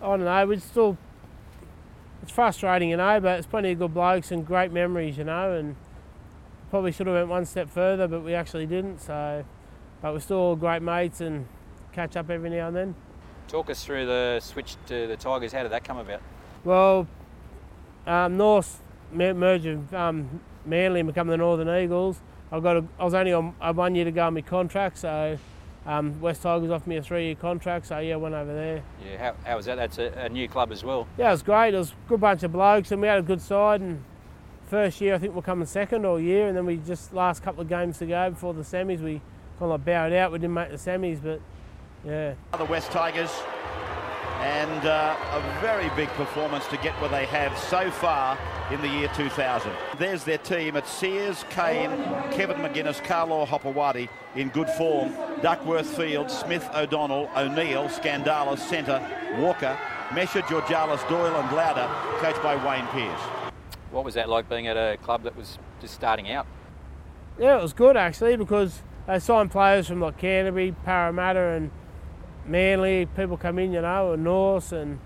I 0.02 0.06
don't 0.06 0.24
know. 0.24 0.46
We 0.46 0.58
still, 0.58 0.98
it's 2.26 2.34
frustrating, 2.34 2.90
you 2.90 2.96
know. 2.96 3.20
But 3.20 3.38
it's 3.38 3.46
plenty 3.46 3.70
of 3.70 3.78
good 3.78 3.94
blokes 3.94 4.32
and 4.32 4.44
great 4.44 4.72
memories, 4.72 5.16
you 5.16 5.24
know. 5.24 5.52
And 5.52 5.76
probably 6.70 6.90
should 6.90 7.06
have 7.06 7.14
went 7.14 7.28
one 7.28 7.46
step 7.46 7.70
further, 7.70 8.08
but 8.08 8.22
we 8.22 8.34
actually 8.34 8.66
didn't. 8.66 9.00
So, 9.00 9.44
but 10.02 10.12
we're 10.12 10.20
still 10.20 10.38
all 10.38 10.56
great 10.56 10.82
mates 10.82 11.20
and 11.20 11.46
catch 11.92 12.16
up 12.16 12.28
every 12.28 12.50
now 12.50 12.66
and 12.66 12.76
then. 12.76 12.94
Talk 13.46 13.70
us 13.70 13.84
through 13.84 14.06
the 14.06 14.40
switch 14.42 14.76
to 14.88 15.06
the 15.06 15.16
Tigers. 15.16 15.52
How 15.52 15.62
did 15.62 15.70
that 15.70 15.84
come 15.84 15.98
about? 15.98 16.20
Well, 16.64 17.06
um, 18.06 18.36
North 18.36 18.82
mer- 19.12 19.34
merged 19.34 19.66
with 19.66 19.94
um, 19.94 20.40
Manly 20.64 21.00
and 21.00 21.06
become 21.06 21.28
the 21.28 21.36
Northern 21.36 21.68
Eagles. 21.68 22.20
I 22.50 22.58
got 22.58 22.76
a, 22.76 22.84
I 22.98 23.04
was 23.04 23.14
only 23.14 23.32
on 23.32 23.54
a 23.60 23.72
one 23.72 23.94
year 23.94 24.04
to 24.04 24.10
go 24.10 24.26
on 24.26 24.34
my 24.34 24.40
contract, 24.40 24.98
so 24.98 25.38
um, 25.86 26.20
Wests 26.20 26.42
Tigers 26.42 26.70
offered 26.70 26.88
me 26.88 26.96
a 26.96 27.02
three 27.02 27.26
year 27.26 27.34
contract. 27.36 27.86
So 27.86 27.98
yeah, 27.98 28.14
I 28.14 28.16
went 28.16 28.34
over 28.34 28.52
there. 28.52 28.82
Yeah, 29.04 29.18
how, 29.18 29.34
how 29.44 29.56
was 29.56 29.66
that? 29.66 29.76
That's 29.76 29.98
a, 29.98 30.12
a 30.18 30.28
new 30.28 30.48
club 30.48 30.72
as 30.72 30.84
well. 30.84 31.06
Yeah, 31.16 31.28
it 31.28 31.32
was 31.32 31.42
great. 31.42 31.74
It 31.74 31.78
was 31.78 31.90
a 31.92 32.08
good 32.08 32.20
bunch 32.20 32.42
of 32.42 32.52
blokes, 32.52 32.90
and 32.90 33.00
we 33.00 33.08
had 33.08 33.18
a 33.18 33.22
good 33.22 33.40
side. 33.40 33.80
And 33.80 34.02
first 34.66 35.00
year, 35.00 35.14
I 35.14 35.18
think 35.18 35.34
we're 35.34 35.42
coming 35.42 35.66
second 35.66 36.04
all 36.04 36.18
year, 36.20 36.48
and 36.48 36.56
then 36.56 36.66
we 36.66 36.76
just 36.78 37.14
last 37.14 37.42
couple 37.42 37.62
of 37.62 37.68
games 37.68 37.98
to 37.98 38.06
go 38.06 38.30
before 38.30 38.52
the 38.52 38.62
semis, 38.62 39.00
we 39.00 39.20
kind 39.58 39.72
of 39.72 39.84
bowed 39.84 40.12
out. 40.12 40.32
We 40.32 40.38
didn't 40.38 40.54
make 40.54 40.70
the 40.70 40.76
semis, 40.76 41.22
but 41.22 41.40
yeah, 42.04 42.34
The 42.56 42.64
Wests 42.64 42.92
Tigers. 42.92 43.30
And 44.40 44.86
uh, 44.86 45.16
a 45.32 45.60
very 45.60 45.88
big 45.96 46.08
performance 46.10 46.66
to 46.68 46.76
get 46.76 46.92
where 47.00 47.08
they 47.08 47.24
have 47.26 47.56
so 47.56 47.90
far 47.90 48.38
in 48.70 48.80
the 48.82 48.88
year 48.88 49.08
2000. 49.14 49.72
There's 49.98 50.24
their 50.24 50.38
team. 50.38 50.76
It's 50.76 50.90
Seers, 50.90 51.44
Kane, 51.48 51.90
Kevin 52.32 52.58
McGuinness, 52.58 53.02
Carlo 53.02 53.46
Hopoate 53.46 54.08
in 54.34 54.48
good 54.50 54.68
form. 54.70 55.12
Duckworth 55.42 55.86
Field, 55.96 56.30
Smith, 56.30 56.68
O'Donnell, 56.74 57.28
O'Neill, 57.36 57.88
Skandalis, 57.88 58.58
centre, 58.58 59.02
Walker, 59.38 59.78
Mesha, 60.08 60.40
Georgalis, 60.42 61.06
Doyle 61.10 61.36
and 61.36 61.54
Lauder, 61.54 61.88
coached 62.20 62.42
by 62.42 62.56
Wayne 62.66 62.86
Pearce. 62.86 63.20
What 63.90 64.04
was 64.04 64.14
that 64.14 64.30
like 64.30 64.48
being 64.48 64.66
at 64.66 64.76
a 64.76 64.96
club 64.96 65.24
that 65.24 65.36
was 65.36 65.58
just 65.80 65.94
starting 65.94 66.30
out? 66.30 66.46
yeah, 67.38 67.58
it 67.58 67.62
was 67.62 67.74
good 67.74 67.98
actually 67.98 68.36
because 68.36 68.82
they 69.06 69.18
signed 69.18 69.50
players 69.50 69.86
from 69.88 70.00
like 70.00 70.16
Canterbury, 70.16 70.74
Parramatta, 70.84 71.38
and 71.38 71.70
Manly. 72.46 73.06
People 73.14 73.36
come 73.36 73.58
in, 73.58 73.72
you 73.72 73.82
know, 73.82 74.14
and 74.14 74.24
North, 74.24 74.72
and 74.72 74.98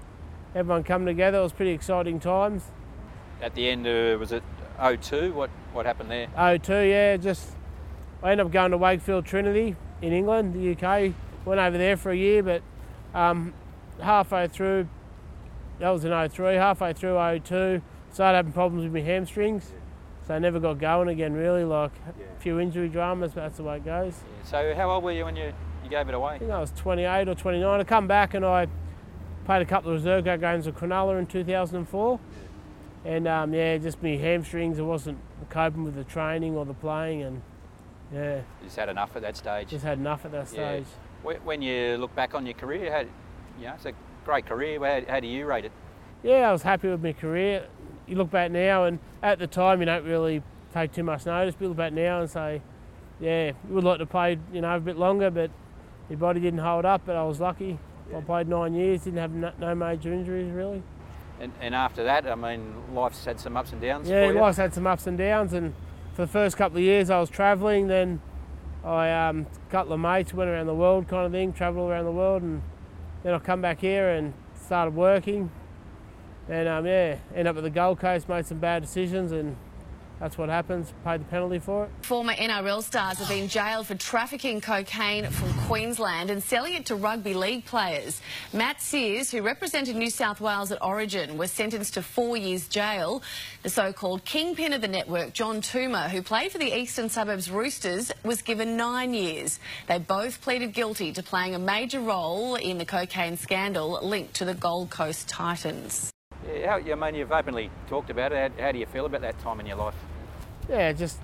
everyone 0.54 0.84
come 0.84 1.06
together. 1.06 1.38
It 1.38 1.42
was 1.42 1.52
pretty 1.52 1.72
exciting 1.72 2.20
times. 2.20 2.70
At 3.42 3.54
the 3.56 3.68
end, 3.68 3.86
uh, 3.86 4.16
was 4.18 4.30
it 4.30 4.44
02? 4.78 5.32
What 5.32 5.50
what 5.72 5.86
happened 5.86 6.10
there? 6.10 6.28
Oh, 6.36 6.56
two, 6.56 6.82
yeah. 6.82 7.16
Just 7.16 7.50
I 8.22 8.30
ended 8.30 8.46
up 8.46 8.52
going 8.52 8.70
to 8.70 8.78
Wakefield 8.78 9.26
Trinity 9.26 9.76
in 10.02 10.12
England, 10.12 10.54
the 10.54 10.72
UK. 10.72 11.12
Went 11.44 11.60
over 11.60 11.78
there 11.78 11.96
for 11.96 12.10
a 12.10 12.16
year, 12.16 12.42
but 12.42 12.62
um, 13.14 13.54
halfway 14.00 14.46
through, 14.46 14.88
that 15.78 15.88
was 15.90 16.04
in 16.04 16.28
03, 16.28 16.54
halfway 16.56 16.92
through 16.92 17.40
02, 17.44 17.80
started 18.12 18.36
having 18.36 18.52
problems 18.52 18.84
with 18.84 18.92
my 18.92 19.00
hamstrings. 19.00 19.72
So 20.26 20.34
I 20.34 20.38
never 20.38 20.60
got 20.60 20.78
going 20.78 21.08
again, 21.08 21.32
really. 21.32 21.64
Like 21.64 21.92
a 22.08 22.40
few 22.40 22.60
injury 22.60 22.88
dramas, 22.88 23.32
but 23.32 23.42
that's 23.42 23.56
the 23.56 23.62
way 23.62 23.76
it 23.78 23.84
goes. 23.84 24.14
So 24.44 24.74
how 24.74 24.90
old 24.90 25.02
were 25.02 25.12
you 25.12 25.24
when 25.24 25.36
you, 25.36 25.52
you 25.82 25.90
gave 25.90 26.08
it 26.08 26.14
away? 26.14 26.34
I 26.34 26.38
think 26.38 26.50
I 26.50 26.60
was 26.60 26.72
28 26.72 27.28
or 27.28 27.34
29. 27.34 27.80
I 27.80 27.84
come 27.84 28.06
back 28.06 28.34
and 28.34 28.44
I 28.44 28.68
played 29.44 29.62
a 29.62 29.64
couple 29.64 29.90
of 29.90 29.96
reserve 29.96 30.24
games 30.24 30.66
with 30.66 30.76
Cronulla 30.76 31.18
in 31.18 31.26
2004. 31.26 32.20
And 33.04 33.26
um, 33.26 33.54
yeah, 33.54 33.78
just 33.78 34.02
me 34.02 34.18
hamstrings. 34.18 34.78
I 34.78 34.82
wasn't 34.82 35.18
coping 35.48 35.84
with 35.84 35.94
the 35.94 36.04
training 36.04 36.54
or 36.54 36.64
the 36.64 36.74
playing, 36.74 37.22
and 37.22 37.42
yeah, 38.12 38.36
You 38.36 38.42
just 38.64 38.76
had 38.76 38.88
enough 38.88 39.14
at 39.16 39.22
that 39.22 39.36
stage. 39.36 39.68
just 39.68 39.84
had 39.84 39.98
enough 39.98 40.24
at 40.24 40.32
that 40.32 40.48
stage. 40.48 40.84
When 41.22 41.36
when 41.38 41.62
you 41.62 41.96
look 41.98 42.14
back 42.14 42.34
on 42.34 42.46
your 42.46 42.54
career, 42.54 42.90
how, 42.92 43.00
you 43.60 43.66
know, 43.66 43.74
it's 43.74 43.84
a 43.86 43.92
great 44.24 44.46
career. 44.46 44.78
How, 44.80 45.12
how 45.14 45.20
do 45.20 45.26
you 45.26 45.46
rate 45.46 45.64
it? 45.66 45.72
Yeah, 46.22 46.48
I 46.48 46.52
was 46.52 46.62
happy 46.62 46.88
with 46.88 47.02
my 47.02 47.12
career. 47.12 47.66
You 48.06 48.16
look 48.16 48.30
back 48.30 48.50
now, 48.50 48.84
and 48.84 48.98
at 49.22 49.38
the 49.38 49.46
time, 49.46 49.80
you 49.80 49.86
don't 49.86 50.04
really 50.04 50.42
take 50.72 50.92
too 50.92 51.02
much 51.04 51.26
notice. 51.26 51.54
But 51.54 51.62
you 51.64 51.68
look 51.68 51.76
back 51.76 51.92
now 51.92 52.20
and 52.20 52.30
say, 52.30 52.62
yeah, 53.20 53.48
you 53.48 53.74
would 53.74 53.84
like 53.84 53.98
to 53.98 54.06
play, 54.06 54.38
you 54.52 54.60
know, 54.62 54.76
a 54.76 54.80
bit 54.80 54.96
longer, 54.96 55.30
but 55.30 55.50
my 56.08 56.16
body 56.16 56.40
didn't 56.40 56.60
hold 56.60 56.84
up. 56.84 57.02
But 57.04 57.16
I 57.16 57.24
was 57.24 57.38
lucky. 57.40 57.78
I 58.16 58.20
played 58.22 58.48
nine 58.48 58.74
years, 58.74 59.02
didn't 59.04 59.18
have 59.20 59.30
no, 59.30 59.52
no 59.60 59.74
major 59.74 60.12
injuries 60.12 60.50
really. 60.52 60.82
And, 61.38 61.52
and 61.60 61.74
after 61.74 62.02
that, 62.04 62.26
I 62.26 62.34
mean, 62.34 62.74
life's 62.92 63.24
had 63.24 63.38
some 63.38 63.56
ups 63.56 63.72
and 63.72 63.80
downs 63.80 64.08
Yeah, 64.08 64.26
for 64.26 64.32
you. 64.34 64.40
life's 64.40 64.56
had 64.58 64.74
some 64.74 64.86
ups 64.86 65.06
and 65.06 65.16
downs, 65.16 65.52
and 65.52 65.72
for 66.20 66.26
the 66.26 66.32
first 66.32 66.58
couple 66.58 66.76
of 66.76 66.84
years 66.84 67.08
I 67.08 67.18
was 67.18 67.30
travelling. 67.30 67.86
Then 67.86 68.20
I 68.84 69.10
um, 69.10 69.46
a 69.68 69.70
couple 69.70 69.94
of 69.94 70.00
mates 70.00 70.34
went 70.34 70.50
around 70.50 70.66
the 70.66 70.74
world, 70.74 71.08
kind 71.08 71.24
of 71.24 71.32
thing, 71.32 71.54
travelled 71.54 71.90
around 71.90 72.04
the 72.04 72.12
world, 72.12 72.42
and 72.42 72.60
then 73.22 73.32
I 73.32 73.38
come 73.38 73.62
back 73.62 73.80
here 73.80 74.10
and 74.10 74.34
started 74.54 74.94
working. 74.94 75.50
And 76.46 76.68
um, 76.68 76.84
yeah, 76.84 77.16
end 77.34 77.48
up 77.48 77.56
at 77.56 77.62
the 77.62 77.70
Gold 77.70 78.00
Coast, 78.00 78.28
made 78.28 78.44
some 78.44 78.58
bad 78.58 78.82
decisions, 78.82 79.32
and 79.32 79.56
that's 80.20 80.36
what 80.36 80.50
happens. 80.50 80.92
Paid 81.02 81.22
the 81.22 81.24
penalty 81.24 81.58
for 81.58 81.84
it. 81.84 81.90
Former 82.02 82.34
NRL 82.34 82.82
stars 82.82 83.18
have 83.18 83.28
been 83.28 83.48
jailed 83.48 83.86
for 83.86 83.94
trafficking 83.94 84.60
cocaine 84.60 85.24
from 85.30 85.50
Queensland 85.66 86.30
and 86.30 86.42
selling 86.42 86.74
it 86.74 86.86
to 86.86 86.94
rugby 86.94 87.32
league 87.32 87.64
players. 87.64 88.20
Matt 88.52 88.82
Seers, 88.82 89.30
who 89.30 89.40
represented 89.40 89.96
New 89.96 90.10
South 90.10 90.40
Wales 90.40 90.70
at 90.72 90.82
Origin, 90.84 91.38
was 91.38 91.50
sentenced 91.50 91.94
to 91.94 92.02
four 92.02 92.36
years 92.36 92.68
jail. 92.68 93.22
The 93.62 93.70
so-called 93.70 94.26
kingpin 94.26 94.74
of 94.74 94.82
the 94.82 94.88
network, 94.88 95.32
John 95.32 95.62
Toomer, 95.62 96.10
who 96.10 96.20
played 96.20 96.52
for 96.52 96.58
the 96.58 96.78
Eastern 96.78 97.08
Suburbs 97.08 97.50
Roosters, 97.50 98.12
was 98.22 98.42
given 98.42 98.76
nine 98.76 99.14
years. 99.14 99.58
They 99.88 99.98
both 99.98 100.42
pleaded 100.42 100.74
guilty 100.74 101.12
to 101.12 101.22
playing 101.22 101.54
a 101.54 101.58
major 101.58 102.00
role 102.00 102.56
in 102.56 102.76
the 102.76 102.84
cocaine 102.84 103.38
scandal 103.38 103.98
linked 104.02 104.34
to 104.34 104.44
the 104.44 104.54
Gold 104.54 104.90
Coast 104.90 105.30
Titans. 105.30 106.12
Yeah, 106.46 106.78
how, 106.78 106.92
I 106.92 106.94
mean, 106.94 107.14
you've 107.14 107.32
openly 107.32 107.70
talked 107.88 108.10
about 108.10 108.32
it. 108.32 108.52
How, 108.58 108.64
how 108.64 108.72
do 108.72 108.78
you 108.78 108.86
feel 108.86 109.06
about 109.06 109.22
that 109.22 109.38
time 109.40 109.60
in 109.60 109.66
your 109.66 109.76
life? 109.76 109.94
Yeah, 110.70 110.92
just 110.92 111.18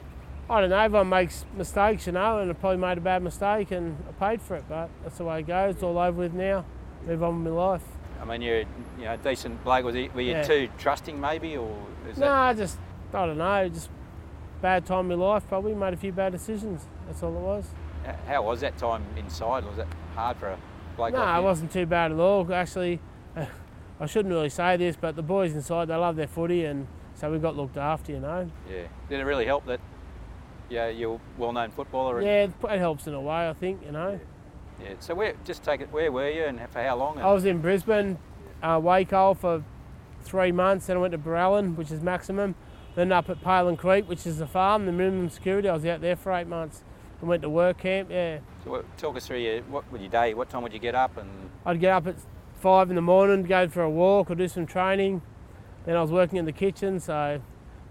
I 0.51 0.61
don't 0.61 0.71
know. 0.71 0.79
Everyone 0.79 1.09
makes 1.09 1.45
mistakes, 1.57 2.07
you 2.07 2.13
know, 2.13 2.39
and 2.39 2.51
I 2.51 2.55
probably 2.55 2.79
made 2.79 2.99
a 2.99 3.01
bad 3.01 3.23
mistake, 3.23 3.71
and 3.71 3.97
I 4.09 4.13
paid 4.13 4.43
for 4.43 4.57
it. 4.57 4.65
But 4.69 4.91
that's 5.03 5.19
the 5.19 5.25
way 5.25 5.41
it 5.41 5.47
goes. 5.47 5.75
It's 5.77 5.83
all 5.83 5.99
over 5.99 6.19
with 6.19 6.35
now. 6.35 6.65
Move 7.07 7.23
on 7.23 7.45
with 7.45 7.53
my 7.53 7.59
life. 7.61 7.83
I 8.21 8.25
mean, 8.25 8.43
you're 8.43 8.61
you 8.61 9.05
know, 9.05 9.15
a 9.15 9.17
decent 9.17 9.63
bloke. 9.63 9.85
Was 9.85 9.95
were 9.95 10.21
you 10.21 10.33
Yeah. 10.33 10.43
too 10.43 10.69
trusting, 10.79 11.21
maybe, 11.21 11.57
or 11.57 11.71
is 12.09 12.19
No, 12.19 12.27
that? 12.27 12.33
I 12.33 12.55
just 12.55 12.79
I 13.15 13.27
don't 13.27 13.39
know. 13.39 13.69
Just 13.69 13.91
bad 14.61 14.85
time 14.87 15.11
in 15.11 15.19
my 15.19 15.25
life. 15.27 15.47
Probably 15.49 15.75
made 15.75 15.95
a 15.95 15.97
few 15.97 16.13
bad 16.13 16.33
decisions. 16.33 16.87
That's 17.07 17.23
all 17.23 17.31
it 17.37 17.41
was. 17.41 17.67
How 18.27 18.43
was 18.43 18.61
that 18.61 18.79
time 18.79 19.05
inside? 19.17 19.65
Was 19.65 19.79
it 19.79 19.87
hard 20.15 20.37
for 20.37 20.49
a 20.49 20.59
bloke 20.97 21.13
No, 21.13 21.19
like 21.21 21.39
it 21.39 21.43
wasn't 21.45 21.73
too 21.73 21.87
bad 21.87 22.13
at 22.13 22.19
all. 22.19 22.53
Actually, 22.53 23.01
I 24.01 24.07
shouldn't 24.07 24.33
really 24.33 24.49
say 24.49 24.77
this, 24.77 24.97
but 24.97 25.17
the 25.17 25.23
boys 25.23 25.55
inside 25.55 25.87
they 25.89 25.95
love 25.97 26.17
their 26.17 26.27
footy 26.29 26.65
and 26.65 26.87
so 27.17 27.33
we 27.33 27.39
got 27.39 27.57
looked 27.57 27.77
after, 27.77 28.13
you 28.13 28.21
know. 28.21 28.49
Yeah. 28.71 28.85
Did 29.09 29.21
it 29.21 29.25
really 29.25 29.47
help 29.47 29.67
that? 29.67 29.81
Yeah, 30.69 30.89
you're 30.89 31.17
a 31.17 31.41
well-known 31.41 31.71
footballer. 31.71 32.21
Yeah, 32.21 32.49
it 32.69 32.79
helps 32.79 33.07
in 33.07 33.15
a 33.15 33.21
way, 33.21 33.49
I 33.49 33.53
think, 33.55 33.83
you 33.85 33.93
know. 33.93 34.21
yeah. 34.83 34.95
So 35.01 35.15
where? 35.15 35.35
Just 35.45 35.63
take 35.63 35.81
it. 35.81 35.91
Where 35.93 36.11
were 36.13 36.29
you 36.29 36.45
and 36.45 36.61
for 36.71 36.83
how 36.83 36.97
long? 36.97 37.19
I 37.19 37.33
was 37.33 37.45
in 37.45 37.61
Brisbane, 37.61 38.19
uh, 38.63 38.79
Wacol 38.79 39.37
for 39.37 39.65
three 40.23 40.53
months, 40.53 40.87
then 40.87 40.97
I 40.97 41.01
went 41.01 41.13
to 41.13 41.19
Borallon, 41.19 41.77
which 41.77 41.91
is 41.91 42.03
maximum, 42.03 42.55
then 42.97 43.13
up 43.13 43.31
at 43.31 43.43
Palen 43.43 43.79
Creek, 43.79 44.09
which 44.09 44.27
is 44.27 44.39
the 44.39 44.47
farm, 44.47 44.87
the 44.87 44.93
minimum 44.93 45.31
security. 45.31 45.69
I 45.69 45.75
was 45.75 45.87
out 45.87 46.01
there 46.01 46.17
for 46.17 46.33
eight 46.33 46.49
months 46.49 46.83
and 47.21 47.29
went 47.29 47.43
to 47.43 47.49
work 47.49 47.79
camp, 47.79 48.11
yeah. 48.11 48.41
So 48.65 48.71
what, 48.73 48.99
talk 48.99 49.17
us 49.17 49.27
through 49.27 49.39
your 49.39 49.63
what 49.63 49.91
would 49.93 50.01
your 50.01 50.11
day? 50.11 50.35
What 50.35 50.51
time 50.51 50.63
would 50.63 50.73
you 50.73 50.81
get 50.81 50.95
up 50.95 51.17
and? 51.17 51.31
I'd 51.65 51.81
get 51.81 51.93
up 51.93 52.07
at 52.09 52.17
five 52.61 52.91
in 52.91 52.97
the 52.97 53.03
morning, 53.03 53.45
go 53.45 53.69
for 53.69 53.83
a 53.83 53.91
walk 53.91 54.31
or 54.31 54.35
do 54.35 54.49
some 54.49 54.67
training. 54.67 55.23
Then 55.87 55.97
I 55.97 56.03
was 56.03 56.11
working 56.11 56.39
in 56.39 56.45
the 56.45 56.53
kitchen, 56.53 56.99
so 57.01 57.41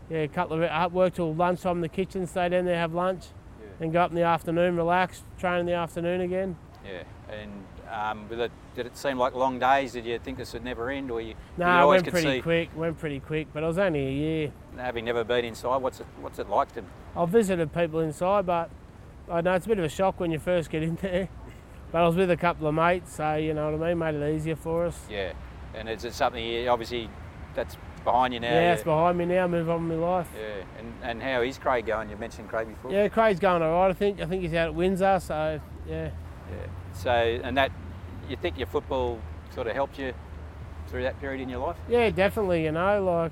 yeah, 0.10 0.18
a 0.20 0.28
couple 0.28 0.62
of 0.62 0.70
I 0.70 0.88
worked 0.88 1.16
till 1.16 1.34
lunchtime 1.34 1.78
in 1.78 1.82
the 1.82 1.90
kitchen, 1.90 2.28
stay 2.28 2.50
down 2.50 2.66
there, 2.66 2.78
have 2.78 2.94
lunch, 2.94 3.26
Yeah. 3.60 3.68
then 3.80 3.92
go 3.92 4.02
up 4.02 4.12
in 4.12 4.16
the 4.16 4.24
afternoon, 4.24 4.76
relax, 4.76 5.24
train 5.40 5.62
in 5.62 5.66
the 5.66 5.74
afternoon 5.74 6.22
again. 6.22 6.58
Yeah. 6.86 7.04
And 7.30 7.64
um, 7.92 8.30
with 8.30 8.40
it, 8.40 8.52
did 8.76 8.86
it 8.86 8.98
seem 8.98 9.18
like 9.18 9.34
long 9.34 9.58
days? 9.58 9.94
Did 9.94 10.06
you 10.06 10.20
think 10.20 10.38
this 10.38 10.54
would 10.54 10.64
never 10.64 10.90
end, 10.92 11.10
or 11.10 11.22
you? 11.22 11.36
No, 11.58 11.66
you 11.78 11.84
it 11.84 11.88
went 11.88 12.10
pretty 12.10 12.38
see, 12.38 12.42
quick, 12.42 12.70
went 12.76 13.00
pretty 13.00 13.20
quick, 13.22 13.48
but 13.54 13.64
it 13.64 13.66
was 13.66 13.78
only 13.80 14.06
a 14.08 14.12
year. 14.12 14.52
Having 14.78 15.06
never 15.06 15.24
been 15.24 15.46
inside, 15.46 15.78
what's 15.78 16.02
it 16.02 16.06
what's 16.22 16.38
it 16.38 16.50
like 16.50 16.74
to? 16.76 16.84
I've 17.16 17.30
visited 17.30 17.74
people 17.74 18.02
inside, 18.02 18.46
but 18.46 18.70
I 19.32 19.40
know 19.42 19.54
it's 19.54 19.66
a 19.66 19.70
bit 19.70 19.80
of 19.80 19.86
a 19.86 19.90
shock 19.90 20.20
when 20.20 20.32
you 20.32 20.38
first 20.40 20.70
get 20.70 20.84
in 20.84 20.96
there. 21.02 21.30
But 21.92 22.04
I 22.04 22.08
was 22.08 22.16
with 22.18 22.30
a 22.30 22.38
couple 22.38 22.68
of 22.68 22.76
mates, 22.76 23.16
so 23.16 23.36
you 23.36 23.54
know 23.54 23.72
what 23.72 23.82
I 23.82 23.90
mean, 23.90 23.98
made 24.00 24.16
it 24.16 24.36
easier 24.36 24.56
for 24.58 24.86
us. 24.86 25.00
Yeah. 25.10 25.32
And 25.74 25.90
is 25.90 26.04
it 26.04 26.14
something 26.14 26.44
you, 26.44 26.68
obviously 26.68 27.10
that's 27.56 27.78
behind 28.06 28.34
you 28.34 28.40
now? 28.40 28.54
Yeah, 28.54 28.74
it's 28.74 28.84
behind 28.84 29.18
me 29.18 29.26
now, 29.26 29.48
move 29.48 29.70
on 29.70 29.90
with 29.90 30.00
my 30.00 30.06
life. 30.06 30.28
Yeah. 30.38 30.64
And 30.80 30.94
and 31.04 31.22
how 31.22 31.42
is 31.42 31.58
Craig 31.58 31.86
going? 31.86 32.10
You 32.10 32.16
mentioned 32.16 32.48
Craig 32.48 32.70
before. 32.70 32.92
Yeah, 32.92 33.10
Craig's 33.10 33.40
going 33.40 33.62
all 33.62 33.72
right, 33.72 33.90
I 33.90 33.94
think. 33.94 34.22
I 34.22 34.26
think 34.26 34.44
he's 34.44 34.54
out 34.54 34.68
at 34.68 34.76
Windsor, 34.76 35.20
so 35.20 35.60
yeah. 35.86 36.12
Yeah. 36.50 36.68
So 36.94 37.10
and 37.10 37.58
that 37.58 37.72
you 38.30 38.38
think 38.38 38.58
your 38.58 38.68
football 38.68 39.20
sort 39.54 39.68
of 39.68 39.74
helped 39.74 40.00
you 40.00 40.14
through 40.88 41.04
that 41.04 41.20
period 41.20 41.42
in 41.42 41.50
your 41.50 41.66
life? 41.66 41.78
Yeah, 41.90 42.10
definitely, 42.10 42.64
you 42.64 42.72
know, 42.72 43.04
like, 43.04 43.32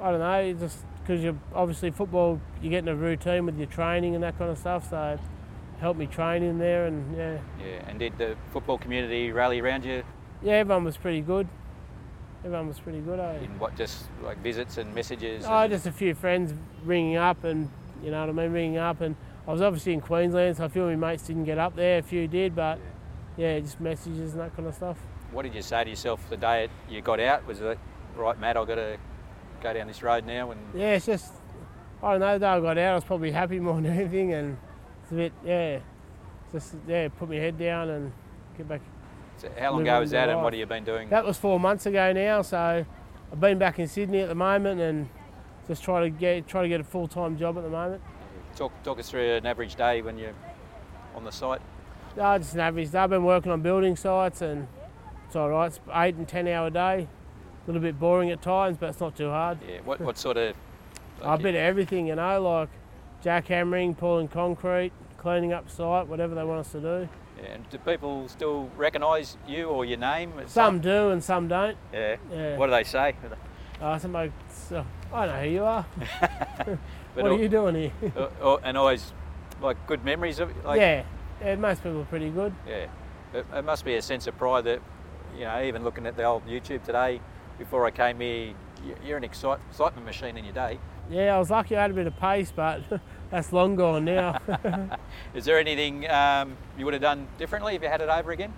I 0.00 0.10
don't 0.10 0.20
know, 0.20 0.52
just 0.54 0.84
because 1.02 1.22
you're 1.22 1.38
obviously 1.54 1.90
football, 1.90 2.40
you 2.60 2.70
get 2.70 2.80
in 2.80 2.88
a 2.88 2.94
routine 2.94 3.46
with 3.46 3.58
your 3.58 3.66
training 3.66 4.14
and 4.14 4.22
that 4.22 4.38
kind 4.38 4.50
of 4.50 4.58
stuff, 4.58 4.90
so 4.90 5.18
it 5.18 5.80
helped 5.80 5.98
me 5.98 6.06
train 6.06 6.42
in 6.42 6.58
there, 6.58 6.86
and 6.86 7.16
yeah. 7.16 7.38
Yeah. 7.60 7.88
And 7.88 7.98
did 7.98 8.18
the 8.18 8.36
football 8.52 8.78
community 8.78 9.32
rally 9.32 9.60
around 9.60 9.84
you 9.84 10.02
Yeah, 10.42 10.54
everyone 10.54 10.84
was 10.84 10.96
pretty 10.96 11.20
good. 11.20 11.48
Everyone 12.44 12.66
was 12.68 12.80
pretty 12.80 13.00
good, 13.00 13.20
eh? 13.20 13.44
in 13.44 13.58
what 13.58 13.76
just 13.76 14.06
like 14.22 14.38
visits 14.38 14.76
and 14.78 14.92
messages? 14.94 15.44
Oh, 15.46 15.58
and- 15.58 15.72
just 15.72 15.86
a 15.86 15.92
few 15.92 16.14
friends 16.14 16.52
ringing 16.84 17.16
up 17.16 17.44
and, 17.44 17.70
you 18.02 18.10
know 18.10 18.20
what 18.20 18.30
I 18.30 18.32
mean, 18.32 18.52
ringing 18.52 18.78
up. 18.78 19.00
And 19.00 19.14
I 19.46 19.52
was 19.52 19.62
obviously 19.62 19.92
in 19.92 20.00
Queensland, 20.00 20.56
so 20.56 20.64
a 20.64 20.68
few 20.68 20.82
of 20.84 20.98
my 20.98 21.10
mates 21.12 21.24
didn't 21.24 21.44
get 21.44 21.58
up 21.58 21.76
there, 21.76 21.98
a 21.98 22.02
few 22.02 22.26
did, 22.26 22.56
but 22.56 22.80
yeah, 23.36 23.60
just 23.60 23.80
messages 23.80 24.32
and 24.32 24.40
that 24.40 24.56
kind 24.56 24.66
of 24.68 24.74
stuff. 24.74 24.98
What 25.30 25.42
did 25.42 25.54
you 25.54 25.62
say 25.62 25.84
to 25.84 25.90
yourself 25.90 26.28
the 26.28 26.36
day 26.36 26.68
you 26.90 27.00
got 27.00 27.20
out? 27.20 27.46
Was 27.46 27.60
it 27.60 27.78
right, 28.16 28.38
Matt? 28.38 28.56
I've 28.56 28.66
got 28.66 28.74
to 28.74 28.98
go 29.62 29.72
down 29.72 29.86
this 29.86 30.02
road 30.02 30.26
now 30.26 30.50
and 30.50 30.60
Yeah, 30.74 30.94
it's 30.94 31.06
just, 31.06 31.32
I 32.02 32.12
don't 32.12 32.20
know, 32.20 32.32
the 32.34 32.38
day 32.40 32.46
I 32.46 32.60
got 32.60 32.76
out, 32.76 32.92
I 32.92 32.94
was 32.96 33.04
probably 33.04 33.30
happy 33.30 33.60
more 33.60 33.74
than 33.80 33.86
anything, 33.86 34.32
and 34.32 34.58
it's 35.04 35.12
a 35.12 35.14
bit, 35.14 35.32
yeah, 35.44 35.78
just, 36.50 36.74
yeah, 36.88 37.06
put 37.08 37.28
my 37.28 37.36
head 37.36 37.56
down 37.56 37.88
and 37.88 38.12
get 38.58 38.68
back. 38.68 38.80
So 39.38 39.50
how 39.58 39.72
long 39.72 39.82
ago 39.82 40.00
was 40.00 40.10
that, 40.12 40.28
and 40.28 40.36
life. 40.36 40.44
what 40.44 40.52
have 40.52 40.60
you 40.60 40.66
been 40.66 40.84
doing? 40.84 41.08
That 41.08 41.24
was 41.24 41.36
four 41.36 41.58
months 41.58 41.86
ago 41.86 42.12
now, 42.12 42.42
so 42.42 42.84
I've 43.32 43.40
been 43.40 43.58
back 43.58 43.78
in 43.78 43.88
Sydney 43.88 44.20
at 44.20 44.28
the 44.28 44.34
moment 44.34 44.80
and 44.80 45.08
just 45.66 45.82
try 45.82 46.00
to 46.00 46.10
get 46.10 46.46
try 46.46 46.62
to 46.62 46.68
get 46.68 46.80
a 46.80 46.84
full 46.84 47.08
time 47.08 47.36
job 47.36 47.56
at 47.56 47.64
the 47.64 47.70
moment. 47.70 48.02
Talk, 48.56 48.72
talk 48.82 48.98
us 48.98 49.10
through 49.10 49.32
an 49.32 49.46
average 49.46 49.76
day 49.76 50.02
when 50.02 50.18
you're 50.18 50.34
on 51.14 51.24
the 51.24 51.32
site. 51.32 51.60
No, 52.16 52.36
just 52.38 52.54
an 52.54 52.60
average 52.60 52.90
day. 52.90 52.98
I've 52.98 53.10
been 53.10 53.24
working 53.24 53.50
on 53.50 53.62
building 53.62 53.96
sites 53.96 54.42
and 54.42 54.68
it's 55.26 55.34
all 55.34 55.48
right. 55.48 55.66
It's 55.66 55.80
eight 55.94 56.14
and 56.16 56.28
ten 56.28 56.46
hour 56.46 56.68
day. 56.68 57.08
A 57.08 57.66
little 57.66 57.80
bit 57.80 57.98
boring 57.98 58.30
at 58.30 58.42
times, 58.42 58.76
but 58.78 58.90
it's 58.90 59.00
not 59.00 59.16
too 59.16 59.30
hard. 59.30 59.58
Yeah. 59.66 59.78
What, 59.84 60.00
what 60.00 60.18
sort 60.18 60.36
of? 60.36 60.54
a 61.22 61.38
bit 61.38 61.54
of 61.54 61.60
everything, 61.60 62.08
you 62.08 62.16
know, 62.16 62.42
like 62.42 62.68
jackhammering, 63.24 63.96
pulling 63.96 64.28
concrete, 64.28 64.92
cleaning 65.16 65.52
up 65.52 65.70
site, 65.70 66.06
whatever 66.08 66.34
they 66.34 66.44
want 66.44 66.60
us 66.60 66.72
to 66.72 66.80
do. 66.80 67.08
Yeah, 67.38 67.54
and 67.54 67.70
do 67.70 67.78
people 67.78 68.28
still 68.28 68.70
recognise 68.76 69.36
you 69.46 69.68
or 69.68 69.84
your 69.84 69.98
name? 69.98 70.32
at 70.38 70.50
Some 70.50 70.80
do 70.80 71.10
and 71.10 71.22
some 71.22 71.48
don't. 71.48 71.76
Yeah. 71.92 72.16
Yeah. 72.30 72.56
What 72.56 72.66
do 72.66 72.72
they 72.72 72.84
say? 72.84 73.14
Uh, 73.80 73.98
somebody, 73.98 74.32
so, 74.48 74.84
I 75.12 75.26
don't 75.26 75.34
know 75.34 75.42
who 75.42 75.50
you 75.50 75.64
are. 75.64 75.86
But 77.14 77.24
what 77.24 77.32
al- 77.32 77.38
are 77.38 77.42
you 77.42 77.48
doing 77.48 77.74
here? 77.74 77.92
and 78.64 78.78
always 78.78 79.12
like 79.60 79.86
good 79.86 80.02
memories 80.04 80.38
of 80.38 80.48
it. 80.48 80.64
Like, 80.64 80.80
yeah, 80.80 81.04
yeah, 81.42 81.56
most 81.56 81.82
people 81.82 82.00
are 82.00 82.06
pretty 82.06 82.30
good. 82.30 82.54
Yeah. 82.66 82.86
It, 83.34 83.46
it 83.52 83.64
must 83.64 83.84
be 83.84 83.96
a 83.96 84.02
sense 84.02 84.26
of 84.26 84.38
pride 84.38 84.64
that, 84.64 84.80
you 85.34 85.44
know, 85.44 85.62
even 85.62 85.84
looking 85.84 86.06
at 86.06 86.16
the 86.16 86.24
old 86.24 86.46
YouTube 86.46 86.84
today, 86.84 87.20
before 87.58 87.84
I 87.86 87.90
came 87.90 88.20
here, 88.20 88.54
you're 89.04 89.18
an 89.18 89.24
excite, 89.24 89.60
excitement 89.70 90.06
machine 90.06 90.36
in 90.36 90.44
your 90.44 90.54
day. 90.54 90.78
Yeah, 91.10 91.36
I 91.36 91.38
was 91.38 91.50
lucky 91.50 91.76
I 91.76 91.82
had 91.82 91.90
a 91.90 91.94
bit 91.94 92.06
of 92.06 92.16
pace, 92.16 92.52
but 92.54 92.82
that's 93.32 93.52
long 93.52 93.74
gone 93.74 94.04
now. 94.04 94.38
Is 95.34 95.44
there 95.46 95.58
anything 95.58 96.08
um, 96.08 96.56
you 96.78 96.84
would 96.84 96.92
have 96.94 97.00
done 97.02 97.26
differently 97.38 97.74
if 97.74 97.82
you 97.82 97.88
had 97.88 98.00
it 98.00 98.08
over 98.08 98.30
again? 98.30 98.52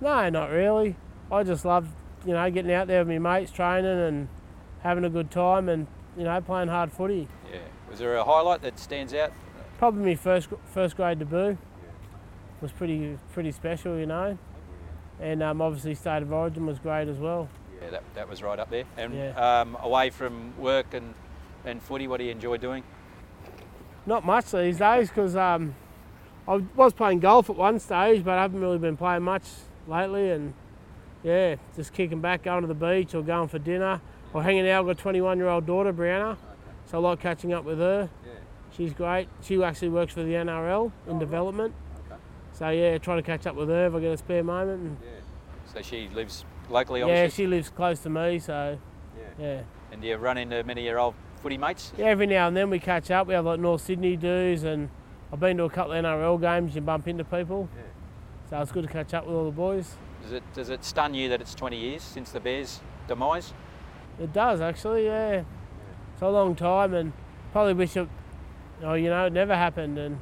no, 0.00 0.28
not 0.30 0.50
really. 0.50 0.96
I 1.32 1.42
just 1.42 1.64
love, 1.64 1.88
you 2.26 2.32
know, 2.32 2.50
getting 2.50 2.72
out 2.72 2.86
there 2.86 3.04
with 3.04 3.08
my 3.22 3.38
mates, 3.40 3.50
training 3.50 3.86
and 3.90 4.28
having 4.82 5.04
a 5.04 5.10
good 5.10 5.30
time 5.30 5.68
and, 5.68 5.86
you 6.16 6.24
know, 6.24 6.40
playing 6.40 6.68
hard 6.68 6.92
footy. 6.92 7.26
Yeah. 7.50 7.58
Was 7.90 7.98
there 7.98 8.16
a 8.16 8.24
highlight 8.24 8.62
that 8.62 8.78
stands 8.78 9.14
out? 9.14 9.32
Probably 9.78 10.04
my 10.04 10.14
first 10.14 10.48
first 10.72 10.96
grade 10.96 11.18
debut 11.18 11.56
was 12.60 12.70
pretty 12.72 13.18
pretty 13.32 13.50
special, 13.50 13.98
you 13.98 14.06
know. 14.06 14.38
And 15.20 15.42
um, 15.42 15.60
obviously 15.62 15.94
State 15.94 16.22
of 16.22 16.32
Origin 16.32 16.66
was 16.66 16.78
great 16.78 17.08
as 17.08 17.16
well. 17.18 17.48
Yeah, 17.82 17.90
that, 17.90 18.02
that 18.14 18.28
was 18.28 18.42
right 18.42 18.58
up 18.58 18.70
there. 18.70 18.84
And 18.96 19.14
Yeah. 19.14 19.60
um, 19.60 19.76
away 19.80 20.10
from 20.10 20.52
work 20.58 20.92
and, 20.92 21.14
and 21.64 21.82
footy, 21.82 22.06
what 22.08 22.18
do 22.18 22.24
you 22.24 22.30
enjoy 22.32 22.56
doing? 22.58 22.82
Not 24.06 24.24
much 24.24 24.50
these 24.50 24.78
days 24.78 25.08
because 25.08 25.34
um, 25.34 25.74
I 26.46 26.56
was 26.76 26.92
playing 26.92 27.20
golf 27.20 27.48
at 27.48 27.56
one 27.56 27.78
stage, 27.78 28.24
but 28.24 28.38
I 28.38 28.42
haven't 28.42 28.60
really 28.60 28.78
been 28.78 28.96
playing 28.96 29.22
much 29.22 29.44
lately. 29.88 30.30
And 30.30 30.52
yeah, 31.22 31.56
just 31.74 31.92
kicking 31.92 32.20
back, 32.20 32.42
going 32.42 32.62
to 32.62 32.66
the 32.66 32.74
beach 32.74 33.14
or 33.14 33.22
going 33.22 33.48
for 33.48 33.58
dinner 33.58 34.00
or 34.34 34.42
hanging 34.42 34.68
out. 34.68 34.80
I've 34.80 34.86
got 34.86 34.98
a 34.98 35.02
21 35.02 35.38
year 35.38 35.48
old 35.48 35.66
daughter, 35.66 35.92
Brianna, 35.92 36.36
so 36.84 36.98
I 36.98 37.00
like 37.00 37.20
catching 37.20 37.52
up 37.54 37.64
with 37.64 37.78
her. 37.78 38.10
She's 38.76 38.92
great. 38.92 39.28
She 39.40 39.62
actually 39.62 39.90
works 39.90 40.12
for 40.12 40.22
the 40.22 40.32
NRL 40.32 40.90
in 41.08 41.18
development. 41.18 41.74
So 42.52 42.68
yeah, 42.70 42.98
trying 42.98 43.18
to 43.18 43.22
catch 43.22 43.46
up 43.46 43.56
with 43.56 43.68
her 43.68 43.86
if 43.86 43.94
I 43.94 44.00
get 44.00 44.12
a 44.12 44.16
spare 44.16 44.44
moment. 44.44 44.82
And, 44.82 44.96
So 45.72 45.80
she 45.82 46.08
lives 46.08 46.44
locally, 46.68 47.00
yeah, 47.00 47.28
she 47.28 47.46
lives 47.46 47.70
close 47.70 48.00
to 48.00 48.10
me, 48.10 48.38
so 48.38 48.78
yeah. 49.38 49.62
And 49.92 50.02
do 50.02 50.08
you 50.08 50.16
run 50.16 50.38
into 50.38 50.62
many 50.64 50.82
of 50.82 50.86
your 50.86 51.00
old 51.00 51.14
footy 51.44 51.58
mates? 51.58 51.92
Yeah, 51.98 52.06
every 52.06 52.26
now 52.26 52.48
and 52.48 52.56
then 52.56 52.70
we 52.70 52.78
catch 52.78 53.10
up. 53.10 53.26
We 53.26 53.34
have 53.34 53.44
like 53.44 53.60
North 53.60 53.82
Sydney 53.82 54.16
dues, 54.16 54.64
and 54.64 54.88
I've 55.30 55.40
been 55.40 55.58
to 55.58 55.64
a 55.64 55.70
couple 55.70 55.92
of 55.92 56.02
NRL 56.02 56.40
games. 56.40 56.74
You 56.74 56.80
bump 56.80 57.06
into 57.06 57.22
people, 57.22 57.68
so 58.48 58.60
it's 58.62 58.72
good 58.72 58.84
to 58.84 58.88
catch 58.88 59.12
up 59.12 59.26
with 59.26 59.36
all 59.36 59.44
the 59.44 59.50
boys. 59.50 59.96
Does 60.22 60.32
it, 60.32 60.42
does 60.54 60.70
it 60.70 60.82
stun 60.82 61.12
you 61.12 61.28
that 61.28 61.42
it's 61.42 61.54
20 61.54 61.76
years 61.76 62.02
since 62.02 62.30
the 62.30 62.40
Bears' 62.40 62.80
demise? 63.06 63.52
It 64.18 64.32
does 64.32 64.62
actually, 64.62 65.04
yeah. 65.04 65.44
It's 66.14 66.22
a 66.22 66.28
long 66.30 66.56
time, 66.56 66.94
and 66.94 67.12
probably 67.52 67.74
wish 67.74 67.94
it, 67.94 68.08
oh, 68.82 68.94
you 68.94 69.10
know, 69.10 69.26
it 69.26 69.32
never 69.34 69.54
happened. 69.54 69.98
And 69.98 70.18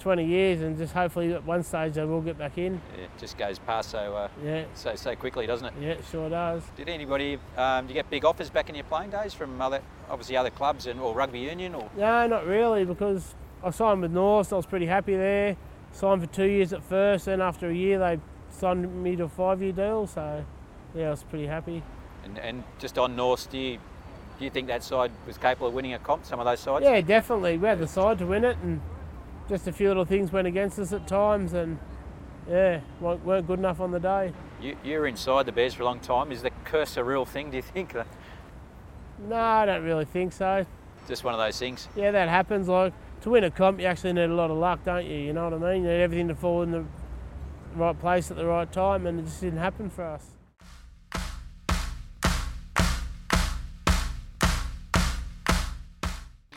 20 0.00 0.24
years, 0.24 0.62
and 0.62 0.76
just 0.76 0.92
hopefully 0.92 1.32
at 1.32 1.44
one 1.44 1.62
stage 1.62 1.94
they 1.94 2.04
will 2.04 2.20
get 2.22 2.38
back 2.38 2.58
in. 2.58 2.80
Yeah, 2.96 3.04
it 3.04 3.10
just 3.18 3.38
goes 3.38 3.58
past 3.58 3.90
so 3.90 4.14
uh, 4.16 4.28
Yeah, 4.44 4.64
so 4.74 4.94
so 4.96 5.14
quickly, 5.14 5.46
doesn't 5.46 5.66
it? 5.66 5.74
yeah, 5.80 5.88
it 5.90 6.04
sure 6.10 6.28
does. 6.28 6.62
Did 6.76 6.88
anybody? 6.88 7.38
Um, 7.56 7.86
do 7.86 7.92
you 7.92 7.98
get 7.98 8.10
big 8.10 8.24
offers 8.24 8.50
back 8.50 8.68
in 8.68 8.74
your 8.74 8.84
playing 8.84 9.10
days 9.10 9.34
from 9.34 9.60
other, 9.60 9.80
obviously 10.08 10.36
other 10.36 10.50
clubs 10.50 10.86
and 10.86 10.98
or 11.00 11.14
rugby 11.14 11.38
union 11.40 11.74
or? 11.74 11.88
No, 11.96 12.26
not 12.26 12.46
really, 12.46 12.84
because 12.84 13.34
I 13.62 13.70
signed 13.70 14.02
with 14.02 14.12
North, 14.12 14.52
I 14.52 14.56
was 14.56 14.66
pretty 14.66 14.86
happy 14.86 15.16
there. 15.16 15.56
Signed 15.92 16.20
for 16.22 16.28
two 16.28 16.44
years 16.46 16.72
at 16.72 16.82
first, 16.82 17.26
then 17.26 17.40
after 17.40 17.68
a 17.68 17.74
year 17.74 17.98
they 17.98 18.18
signed 18.50 19.02
me 19.02 19.16
to 19.16 19.24
a 19.24 19.28
five-year 19.28 19.72
deal. 19.72 20.06
So 20.06 20.44
yeah, 20.94 21.08
I 21.08 21.10
was 21.10 21.22
pretty 21.24 21.46
happy. 21.46 21.82
And, 22.24 22.38
and 22.38 22.64
just 22.78 22.98
on 22.98 23.16
North, 23.16 23.50
do 23.50 23.58
you 23.58 23.78
do 24.38 24.44
you 24.44 24.50
think 24.50 24.68
that 24.68 24.82
side 24.82 25.10
was 25.26 25.36
capable 25.36 25.66
of 25.66 25.74
winning 25.74 25.92
a 25.92 25.98
comp? 25.98 26.24
Some 26.24 26.40
of 26.40 26.46
those 26.46 26.60
sides. 26.60 26.82
Yeah, 26.82 27.02
definitely. 27.02 27.58
We 27.58 27.68
had 27.68 27.78
the 27.78 27.86
side 27.86 28.18
to 28.20 28.26
win 28.26 28.44
it, 28.44 28.56
and 28.62 28.80
just 29.50 29.66
a 29.66 29.72
few 29.72 29.88
little 29.88 30.04
things 30.04 30.32
went 30.32 30.46
against 30.46 30.78
us 30.78 30.92
at 30.92 31.06
times, 31.08 31.52
and 31.52 31.76
yeah, 32.48 32.80
weren't 33.00 33.46
good 33.46 33.58
enough 33.58 33.80
on 33.80 33.90
the 33.90 33.98
day. 33.98 34.32
You, 34.62 34.76
you 34.84 34.98
were 34.98 35.08
inside 35.08 35.44
the 35.44 35.52
Bears 35.52 35.74
for 35.74 35.82
a 35.82 35.86
long 35.86 35.98
time. 35.98 36.30
Is 36.30 36.42
the 36.42 36.52
curse 36.64 36.96
a 36.96 37.04
real 37.04 37.26
thing? 37.26 37.50
Do 37.50 37.56
you 37.56 37.62
think? 37.62 37.94
No, 39.28 39.36
I 39.36 39.66
don't 39.66 39.82
really 39.82 40.06
think 40.06 40.32
so. 40.32 40.64
Just 41.06 41.24
one 41.24 41.34
of 41.34 41.40
those 41.40 41.58
things. 41.58 41.88
Yeah, 41.94 42.10
that 42.10 42.30
happens. 42.30 42.68
Like 42.68 42.94
to 43.20 43.28
win 43.28 43.44
a 43.44 43.50
comp, 43.50 43.78
you 43.78 43.84
actually 43.84 44.14
need 44.14 44.30
a 44.30 44.34
lot 44.34 44.50
of 44.50 44.56
luck, 44.56 44.82
don't 44.82 45.04
you? 45.04 45.18
You 45.18 45.34
know 45.34 45.44
what 45.50 45.62
I 45.62 45.74
mean? 45.74 45.82
You 45.82 45.90
need 45.90 46.00
everything 46.00 46.28
to 46.28 46.34
fall 46.34 46.62
in 46.62 46.70
the 46.70 46.86
right 47.74 48.00
place 48.00 48.30
at 48.30 48.38
the 48.38 48.46
right 48.46 48.72
time, 48.72 49.06
and 49.06 49.20
it 49.20 49.24
just 49.24 49.42
didn't 49.42 49.58
happen 49.58 49.90
for 49.90 50.04
us. 50.04 50.24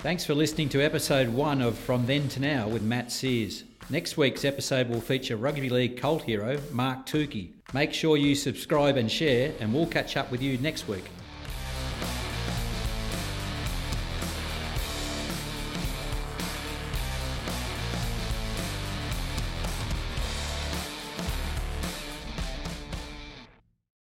Thanks 0.04 0.26
for 0.26 0.36
listening 0.36 0.68
to 0.70 0.82
episode 0.82 1.30
one 1.30 1.62
of 1.62 1.78
From 1.78 2.06
Then 2.06 2.28
to 2.28 2.42
Now 2.42 2.68
with 2.68 2.82
Matt 2.82 3.10
Seers. 3.10 3.64
Next 3.90 4.18
week's 4.18 4.44
episode 4.44 4.90
will 4.90 5.00
feature 5.00 5.38
rugby 5.38 5.70
league 5.70 5.96
cult 5.96 6.24
hero 6.24 6.60
Mark 6.74 7.06
Tookey. 7.06 7.52
Make 7.74 7.94
sure 7.94 8.18
you 8.18 8.36
subscribe 8.36 8.98
and 8.98 9.10
share, 9.10 9.54
and 9.62 9.74
we'll 9.74 9.88
catch 9.88 10.18
up 10.18 10.30
with 10.30 10.42
you 10.42 10.58
next 10.58 10.90
week. 10.90 11.06